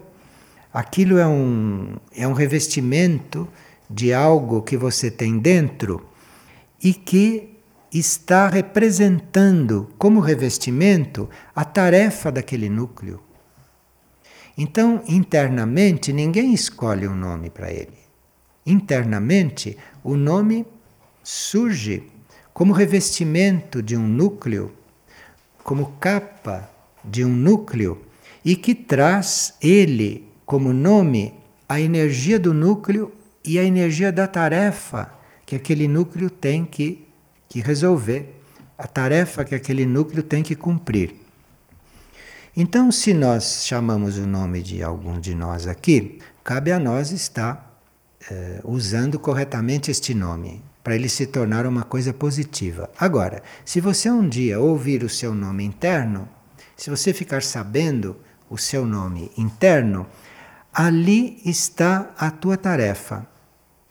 Aquilo 0.74 1.18
é 1.18 1.28
um, 1.28 1.96
é 2.16 2.28
um 2.28 2.34
revestimento 2.34 3.48
de 3.90 4.14
algo 4.14 4.62
que 4.62 4.76
você 4.76 5.10
tem 5.10 5.38
dentro 5.38 6.06
e 6.84 6.94
que 6.94 7.54
está 7.94 8.48
representando 8.48 9.90
como 9.98 10.20
revestimento 10.20 11.30
a 11.56 11.64
tarefa 11.64 12.32
daquele 12.32 12.70
núcleo. 12.70 13.22
Então, 14.58 15.04
internamente, 15.08 16.12
ninguém 16.12 16.54
escolhe 16.54 17.08
um 17.08 17.16
nome 17.16 17.50
para 17.50 17.72
ele. 17.72 17.98
Internamente, 18.66 19.78
o 20.04 20.16
nome 20.16 20.66
surge 21.24 22.04
como 22.54 22.74
revestimento 22.74 23.82
de 23.82 23.98
um 23.98 24.08
núcleo, 24.08 24.72
como 25.64 25.94
capa 26.00 26.70
de 27.04 27.24
um 27.24 27.30
núcleo, 27.30 28.02
e 28.44 28.56
que 28.56 28.76
traz 28.76 29.54
ele 29.62 30.28
como 30.46 30.74
nome 30.74 31.34
a 31.68 31.80
energia 31.80 32.38
do 32.38 32.54
núcleo 32.54 33.12
e 33.44 33.58
a 33.58 33.64
energia 33.64 34.12
da 34.12 34.28
tarefa 34.28 35.12
que 35.46 35.56
aquele 35.56 35.88
núcleo 35.88 36.30
tem 36.30 36.66
que, 36.66 37.08
que 37.48 37.62
resolver, 37.62 38.42
a 38.78 38.88
tarefa 38.88 39.46
que 39.46 39.56
aquele 39.56 39.86
núcleo 39.86 40.24
tem 40.24 40.44
que 40.44 40.56
cumprir. 40.56 41.16
Então, 42.56 42.92
se 42.92 43.14
nós 43.14 43.66
chamamos 43.66 44.18
o 44.18 44.28
nome 44.28 44.62
de 44.62 44.84
algum 44.84 45.20
de 45.20 45.34
nós 45.34 45.68
aqui, 45.68 46.20
cabe 46.44 46.72
a 46.72 46.80
nós 46.80 47.12
estar 47.12 47.82
eh, 48.30 48.62
usando 48.64 49.20
corretamente 49.20 49.90
este 49.90 50.14
nome, 50.14 50.62
para 50.84 50.96
ele 50.96 51.08
se 51.08 51.26
tornar 51.26 51.66
uma 51.66 51.84
coisa 51.84 52.14
positiva. 52.14 52.90
Agora, 53.00 53.42
se 53.64 53.80
você 53.80 54.12
um 54.12 54.28
dia 54.28 54.60
ouvir 54.60 55.04
o 55.04 55.10
seu 55.10 55.34
nome 55.34 55.64
interno, 55.64 56.28
se 56.76 56.90
você 56.90 57.14
ficar 57.14 57.42
sabendo 57.42 58.18
o 58.50 58.58
seu 58.58 58.86
nome 58.86 59.32
interno, 59.38 60.06
ali 60.74 61.40
está 61.46 62.12
a 62.18 62.30
tua 62.30 62.58
tarefa 62.58 63.26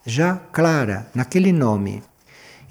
já 0.05 0.35
clara 0.35 1.07
naquele 1.15 1.51
nome. 1.51 2.03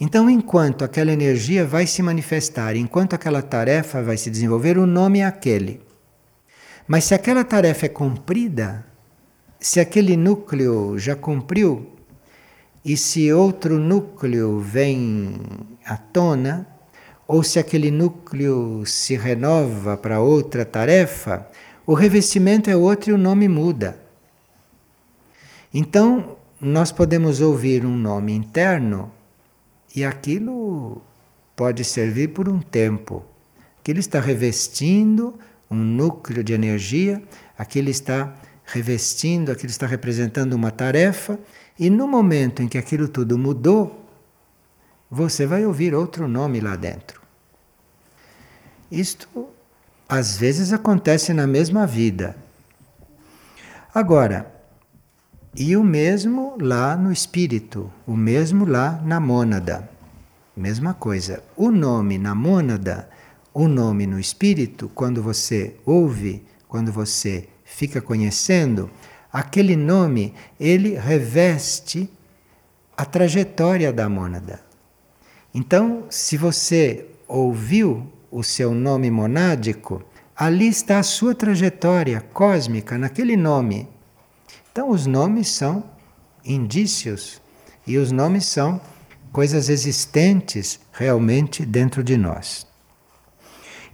Então, 0.00 0.28
enquanto 0.28 0.84
aquela 0.84 1.12
energia 1.12 1.64
vai 1.64 1.86
se 1.86 2.02
manifestar, 2.02 2.76
enquanto 2.76 3.14
aquela 3.14 3.42
tarefa 3.42 4.02
vai 4.02 4.16
se 4.16 4.30
desenvolver, 4.30 4.76
o 4.76 4.86
nome 4.86 5.20
é 5.20 5.24
aquele. 5.24 5.80
Mas 6.86 7.04
se 7.04 7.14
aquela 7.14 7.44
tarefa 7.44 7.86
é 7.86 7.88
cumprida, 7.88 8.84
se 9.58 9.80
aquele 9.80 10.16
núcleo 10.16 10.98
já 10.98 11.14
cumpriu 11.14 11.92
e 12.84 12.96
se 12.96 13.32
outro 13.32 13.78
núcleo 13.78 14.58
vem 14.58 15.40
à 15.84 15.96
tona, 15.96 16.66
ou 17.26 17.42
se 17.42 17.58
aquele 17.58 17.90
núcleo 17.90 18.84
se 18.84 19.16
renova 19.16 19.96
para 19.96 20.20
outra 20.20 20.64
tarefa, 20.64 21.48
o 21.86 21.94
revestimento 21.94 22.68
é 22.68 22.76
outro 22.76 23.10
e 23.10 23.12
o 23.12 23.18
nome 23.18 23.48
muda. 23.48 23.98
Então, 25.72 26.36
nós 26.60 26.92
podemos 26.92 27.40
ouvir 27.40 27.84
um 27.86 27.96
nome 27.96 28.32
interno 28.32 29.10
e 29.94 30.04
aquilo 30.04 31.02
pode 31.56 31.84
servir 31.84 32.28
por 32.28 32.48
um 32.48 32.60
tempo. 32.60 33.24
Aquilo 33.80 33.98
está 33.98 34.20
revestindo 34.20 35.38
um 35.70 35.76
núcleo 35.76 36.44
de 36.44 36.52
energia, 36.52 37.22
aquilo 37.56 37.88
está 37.88 38.34
revestindo, 38.64 39.50
aquilo 39.50 39.70
está 39.70 39.86
representando 39.86 40.52
uma 40.52 40.70
tarefa, 40.70 41.38
e 41.82 41.90
no 41.90 42.06
momento 42.06 42.62
em 42.62 42.68
que 42.68 42.78
aquilo 42.78 43.08
tudo 43.08 43.36
mudou, 43.36 44.06
você 45.10 45.44
vai 45.44 45.66
ouvir 45.66 45.96
outro 45.96 46.28
nome 46.28 46.60
lá 46.60 46.76
dentro. 46.76 47.20
Isto 48.88 49.48
às 50.08 50.36
vezes 50.36 50.72
acontece 50.72 51.34
na 51.34 51.44
mesma 51.44 51.84
vida. 51.84 52.36
Agora, 53.92 54.46
e 55.56 55.76
o 55.76 55.82
mesmo 55.82 56.56
lá 56.60 56.94
no 56.94 57.10
espírito, 57.10 57.92
o 58.06 58.16
mesmo 58.16 58.64
lá 58.64 59.02
na 59.04 59.18
mônada. 59.18 59.90
Mesma 60.56 60.94
coisa. 60.94 61.42
O 61.56 61.72
nome 61.72 62.16
na 62.16 62.32
mônada, 62.32 63.10
o 63.52 63.66
nome 63.66 64.06
no 64.06 64.20
espírito, 64.20 64.88
quando 64.94 65.20
você 65.20 65.74
ouve, 65.84 66.46
quando 66.68 66.92
você 66.92 67.48
fica 67.64 68.00
conhecendo, 68.00 68.88
aquele 69.32 69.76
nome, 69.76 70.34
ele 70.60 70.94
reveste 70.94 72.10
a 72.96 73.04
trajetória 73.04 73.92
da 73.92 74.08
mônada. 74.08 74.60
Então, 75.54 76.04
se 76.10 76.36
você 76.36 77.06
ouviu 77.26 78.12
o 78.30 78.42
seu 78.42 78.74
nome 78.74 79.10
monádico, 79.10 80.02
ali 80.36 80.68
está 80.68 80.98
a 80.98 81.02
sua 81.02 81.34
trajetória 81.34 82.20
cósmica 82.32 82.98
naquele 82.98 83.36
nome. 83.36 83.88
Então, 84.70 84.90
os 84.90 85.06
nomes 85.06 85.48
são 85.48 85.84
indícios 86.44 87.40
e 87.86 87.96
os 87.98 88.10
nomes 88.10 88.46
são 88.46 88.80
coisas 89.32 89.68
existentes 89.68 90.80
realmente 90.92 91.64
dentro 91.64 92.02
de 92.04 92.16
nós. 92.16 92.66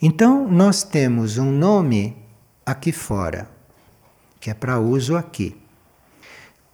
Então, 0.01 0.49
nós 0.49 0.83
temos 0.83 1.39
um 1.39 1.51
nome 1.51 2.17
aqui 2.65 2.93
fora, 2.93 3.51
que 4.49 4.51
é 4.51 4.55
para 4.55 4.81
uso 4.81 5.15
aqui. 5.15 5.55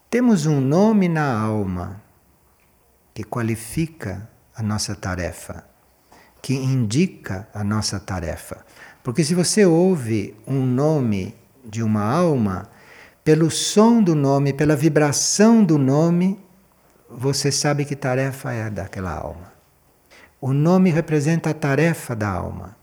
Temos 0.09 0.47
um 0.47 0.61
nome 0.61 1.09
na 1.09 1.37
alma, 1.37 2.01
que 3.13 3.25
qualifica 3.25 4.31
a 4.55 4.63
nossa 4.63 4.95
tarefa 4.95 5.65
que 6.41 6.53
indica 6.55 7.49
a 7.55 7.65
nossa 7.65 7.99
tarefa. 7.99 8.67
Porque 9.03 9.25
se 9.25 9.35
você 9.35 9.65
ouve 9.65 10.37
um 10.47 10.67
nome 10.67 11.35
de 11.65 11.83
uma 11.83 12.05
alma, 12.05 12.69
pelo 13.25 13.51
som 13.51 14.03
do 14.03 14.15
nome, 14.15 14.53
pela 14.53 14.77
vibração 14.77 15.65
do 15.65 15.79
nome, 15.79 16.39
você 17.09 17.51
sabe 17.51 17.87
que 17.87 17.97
tarefa 17.97 18.53
é 18.53 18.69
daquela 18.69 19.13
alma. 19.13 19.55
O 20.39 20.53
nome 20.53 20.91
representa 20.91 21.49
a 21.49 21.55
tarefa 21.55 22.15
da 22.15 22.29
alma. 22.29 22.77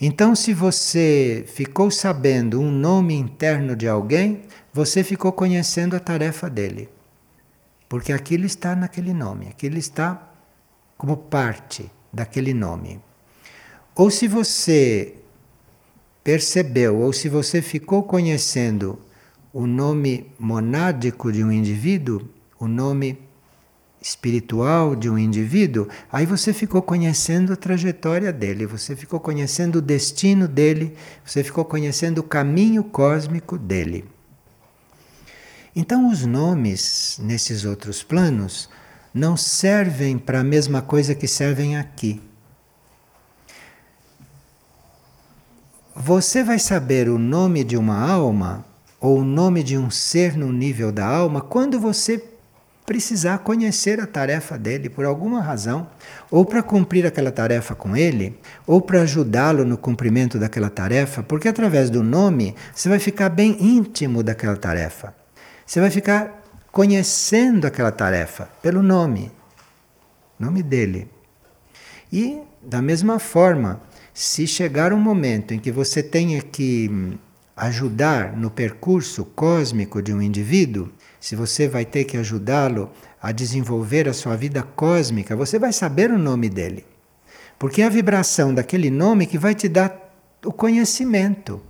Então, 0.00 0.34
se 0.34 0.52
você 0.52 1.44
ficou 1.46 1.90
sabendo 1.90 2.60
um 2.60 2.70
nome 2.70 3.14
interno 3.14 3.74
de 3.74 3.88
alguém, 3.88 4.42
você 4.72 5.02
ficou 5.02 5.32
conhecendo 5.32 5.96
a 5.96 6.00
tarefa 6.00 6.50
dele. 6.50 6.88
Porque 7.88 8.12
aquilo 8.12 8.44
está 8.44 8.76
naquele 8.76 9.14
nome, 9.14 9.48
aquilo 9.48 9.78
está 9.78 10.30
como 10.98 11.16
parte 11.16 11.90
daquele 12.12 12.52
nome. 12.52 13.00
Ou 13.94 14.10
se 14.10 14.28
você 14.28 15.14
percebeu, 16.22 16.98
ou 16.98 17.12
se 17.12 17.28
você 17.28 17.62
ficou 17.62 18.02
conhecendo 18.02 18.98
o 19.52 19.66
nome 19.66 20.30
monádico 20.38 21.32
de 21.32 21.42
um 21.42 21.50
indivíduo, 21.50 22.28
o 22.58 22.68
nome 22.68 23.18
espiritual 24.00 24.94
de 24.94 25.10
um 25.10 25.18
indivíduo, 25.18 25.88
aí 26.12 26.24
você 26.24 26.52
ficou 26.52 26.80
conhecendo 26.80 27.52
a 27.52 27.56
trajetória 27.56 28.32
dele, 28.32 28.66
você 28.66 28.94
ficou 28.94 29.18
conhecendo 29.18 29.76
o 29.76 29.82
destino 29.82 30.46
dele, 30.46 30.96
você 31.24 31.42
ficou 31.42 31.64
conhecendo 31.64 32.18
o 32.18 32.22
caminho 32.22 32.84
cósmico 32.84 33.58
dele. 33.58 34.04
Então, 35.74 36.10
os 36.10 36.24
nomes 36.24 37.18
nesses 37.20 37.64
outros 37.64 38.02
planos 38.02 38.68
não 39.12 39.36
servem 39.36 40.16
para 40.16 40.40
a 40.40 40.44
mesma 40.44 40.80
coisa 40.80 41.14
que 41.14 41.26
servem 41.26 41.76
aqui. 41.76 42.22
Você 45.94 46.44
vai 46.44 46.58
saber 46.58 47.08
o 47.08 47.18
nome 47.18 47.64
de 47.64 47.76
uma 47.76 47.98
alma 47.98 48.64
ou 49.00 49.20
o 49.20 49.24
nome 49.24 49.62
de 49.62 49.78
um 49.78 49.90
ser 49.90 50.36
no 50.36 50.52
nível 50.52 50.92
da 50.92 51.06
alma 51.06 51.40
quando 51.40 51.80
você 51.80 52.22
precisar 52.86 53.38
conhecer 53.38 54.00
a 54.00 54.06
tarefa 54.06 54.56
dele 54.56 54.88
por 54.88 55.04
alguma 55.04 55.42
razão, 55.42 55.88
ou 56.30 56.44
para 56.44 56.62
cumprir 56.62 57.04
aquela 57.04 57.32
tarefa 57.32 57.74
com 57.74 57.96
ele, 57.96 58.38
ou 58.64 58.80
para 58.80 59.02
ajudá-lo 59.02 59.64
no 59.64 59.76
cumprimento 59.76 60.38
daquela 60.38 60.70
tarefa, 60.70 61.22
porque 61.22 61.48
através 61.48 61.90
do 61.90 62.02
nome 62.02 62.54
você 62.72 62.88
vai 62.88 63.00
ficar 63.00 63.28
bem 63.28 63.56
íntimo 63.60 64.22
daquela 64.22 64.56
tarefa. 64.56 65.12
Você 65.66 65.80
vai 65.80 65.90
ficar 65.90 66.42
conhecendo 66.70 67.66
aquela 67.66 67.90
tarefa 67.90 68.48
pelo 68.62 68.82
nome, 68.82 69.32
nome 70.38 70.62
dele. 70.62 71.10
E 72.12 72.40
da 72.62 72.80
mesma 72.80 73.18
forma, 73.18 73.80
se 74.14 74.46
chegar 74.46 74.92
um 74.92 75.00
momento 75.00 75.52
em 75.52 75.58
que 75.58 75.72
você 75.72 76.02
tenha 76.02 76.40
que 76.40 76.88
hum, 76.90 77.18
ajudar 77.56 78.36
no 78.36 78.50
percurso 78.50 79.24
cósmico 79.24 80.00
de 80.00 80.12
um 80.12 80.22
indivíduo, 80.22 80.88
se 81.26 81.34
você 81.34 81.66
vai 81.66 81.84
ter 81.84 82.04
que 82.04 82.16
ajudá-lo 82.16 82.88
a 83.20 83.32
desenvolver 83.32 84.08
a 84.08 84.12
sua 84.12 84.36
vida 84.36 84.62
cósmica, 84.62 85.34
você 85.34 85.58
vai 85.58 85.72
saber 85.72 86.12
o 86.12 86.18
nome 86.18 86.48
dele. 86.48 86.86
Porque 87.58 87.82
é 87.82 87.84
a 87.84 87.88
vibração 87.88 88.54
daquele 88.54 88.92
nome 88.92 89.26
que 89.26 89.36
vai 89.36 89.52
te 89.52 89.68
dar 89.68 90.14
o 90.44 90.52
conhecimento 90.52 91.60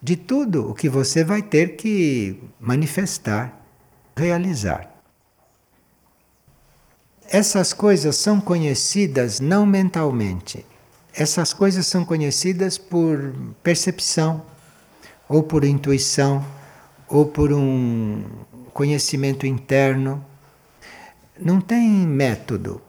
de 0.00 0.14
tudo 0.14 0.70
o 0.70 0.72
que 0.72 0.88
você 0.88 1.24
vai 1.24 1.42
ter 1.42 1.74
que 1.74 2.40
manifestar 2.60 3.60
realizar. 4.16 4.88
Essas 7.28 7.72
coisas 7.72 8.14
são 8.14 8.40
conhecidas 8.40 9.40
não 9.40 9.66
mentalmente. 9.66 10.64
Essas 11.12 11.52
coisas 11.52 11.88
são 11.88 12.04
conhecidas 12.04 12.78
por 12.78 13.34
percepção, 13.64 14.46
ou 15.28 15.42
por 15.42 15.64
intuição, 15.64 16.46
ou 17.08 17.26
por 17.26 17.52
um 17.52 18.22
conhecimento 18.76 19.46
interno. 19.46 20.22
Não 21.40 21.62
tem 21.62 21.88
método. 22.06 22.82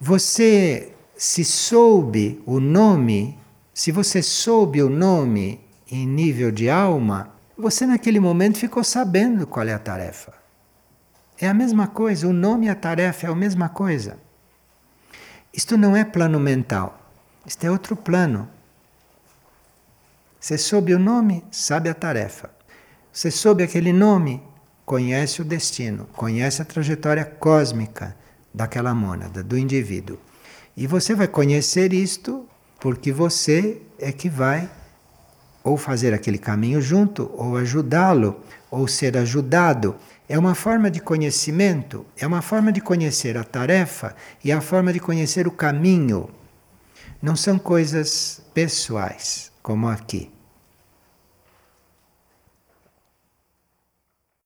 Você, 0.00 0.92
se 1.16 1.44
soube 1.44 2.42
o 2.44 2.58
nome, 2.58 3.38
se 3.72 3.92
você 3.92 4.20
soube 4.20 4.82
o 4.82 4.90
nome 4.90 5.60
em 5.88 6.04
nível 6.04 6.50
de 6.50 6.68
alma, 6.68 7.32
você 7.56 7.86
naquele 7.86 8.18
momento 8.18 8.58
ficou 8.58 8.82
sabendo 8.82 9.46
qual 9.46 9.64
é 9.64 9.72
a 9.72 9.78
tarefa. 9.78 10.32
É 11.38 11.48
a 11.48 11.54
mesma 11.54 11.86
coisa, 11.86 12.26
o 12.26 12.32
nome 12.32 12.66
e 12.66 12.68
a 12.68 12.74
tarefa 12.74 13.28
é 13.28 13.30
a 13.30 13.34
mesma 13.34 13.68
coisa. 13.68 14.18
Isto 15.54 15.76
não 15.76 15.96
é 15.96 16.04
plano 16.04 16.40
mental, 16.40 17.00
isto 17.46 17.64
é 17.64 17.70
outro 17.70 17.94
plano. 17.94 18.48
Você 20.40 20.58
soube 20.58 20.92
o 20.92 20.98
nome, 20.98 21.44
sabe 21.52 21.88
a 21.88 21.94
tarefa. 21.94 22.50
Você 23.12 23.30
soube 23.30 23.62
aquele 23.62 23.92
nome, 23.92 24.42
conhece 24.84 25.40
o 25.40 25.44
destino, 25.44 26.06
conhece 26.14 26.62
a 26.62 26.64
trajetória 26.64 27.24
cósmica 27.24 28.16
daquela 28.52 28.94
mônada, 28.94 29.42
do 29.42 29.56
indivíduo. 29.56 30.18
E 30.76 30.86
você 30.86 31.14
vai 31.14 31.28
conhecer 31.28 31.92
isto 31.92 32.46
porque 32.80 33.12
você 33.12 33.80
é 33.98 34.10
que 34.10 34.28
vai 34.28 34.70
ou 35.62 35.76
fazer 35.76 36.12
aquele 36.12 36.38
caminho 36.38 36.82
junto, 36.82 37.30
ou 37.34 37.56
ajudá-lo, 37.56 38.40
ou 38.68 38.88
ser 38.88 39.16
ajudado 39.16 39.94
é 40.32 40.38
uma 40.38 40.54
forma 40.54 40.90
de 40.90 40.98
conhecimento, 40.98 42.06
é 42.16 42.26
uma 42.26 42.40
forma 42.40 42.72
de 42.72 42.80
conhecer 42.80 43.36
a 43.36 43.44
tarefa 43.44 44.16
e 44.42 44.50
a 44.50 44.62
forma 44.62 44.90
de 44.90 44.98
conhecer 44.98 45.46
o 45.46 45.50
caminho. 45.50 46.30
Não 47.20 47.36
são 47.36 47.58
coisas 47.58 48.40
pessoais, 48.54 49.52
como 49.62 49.88
aqui. 49.88 50.30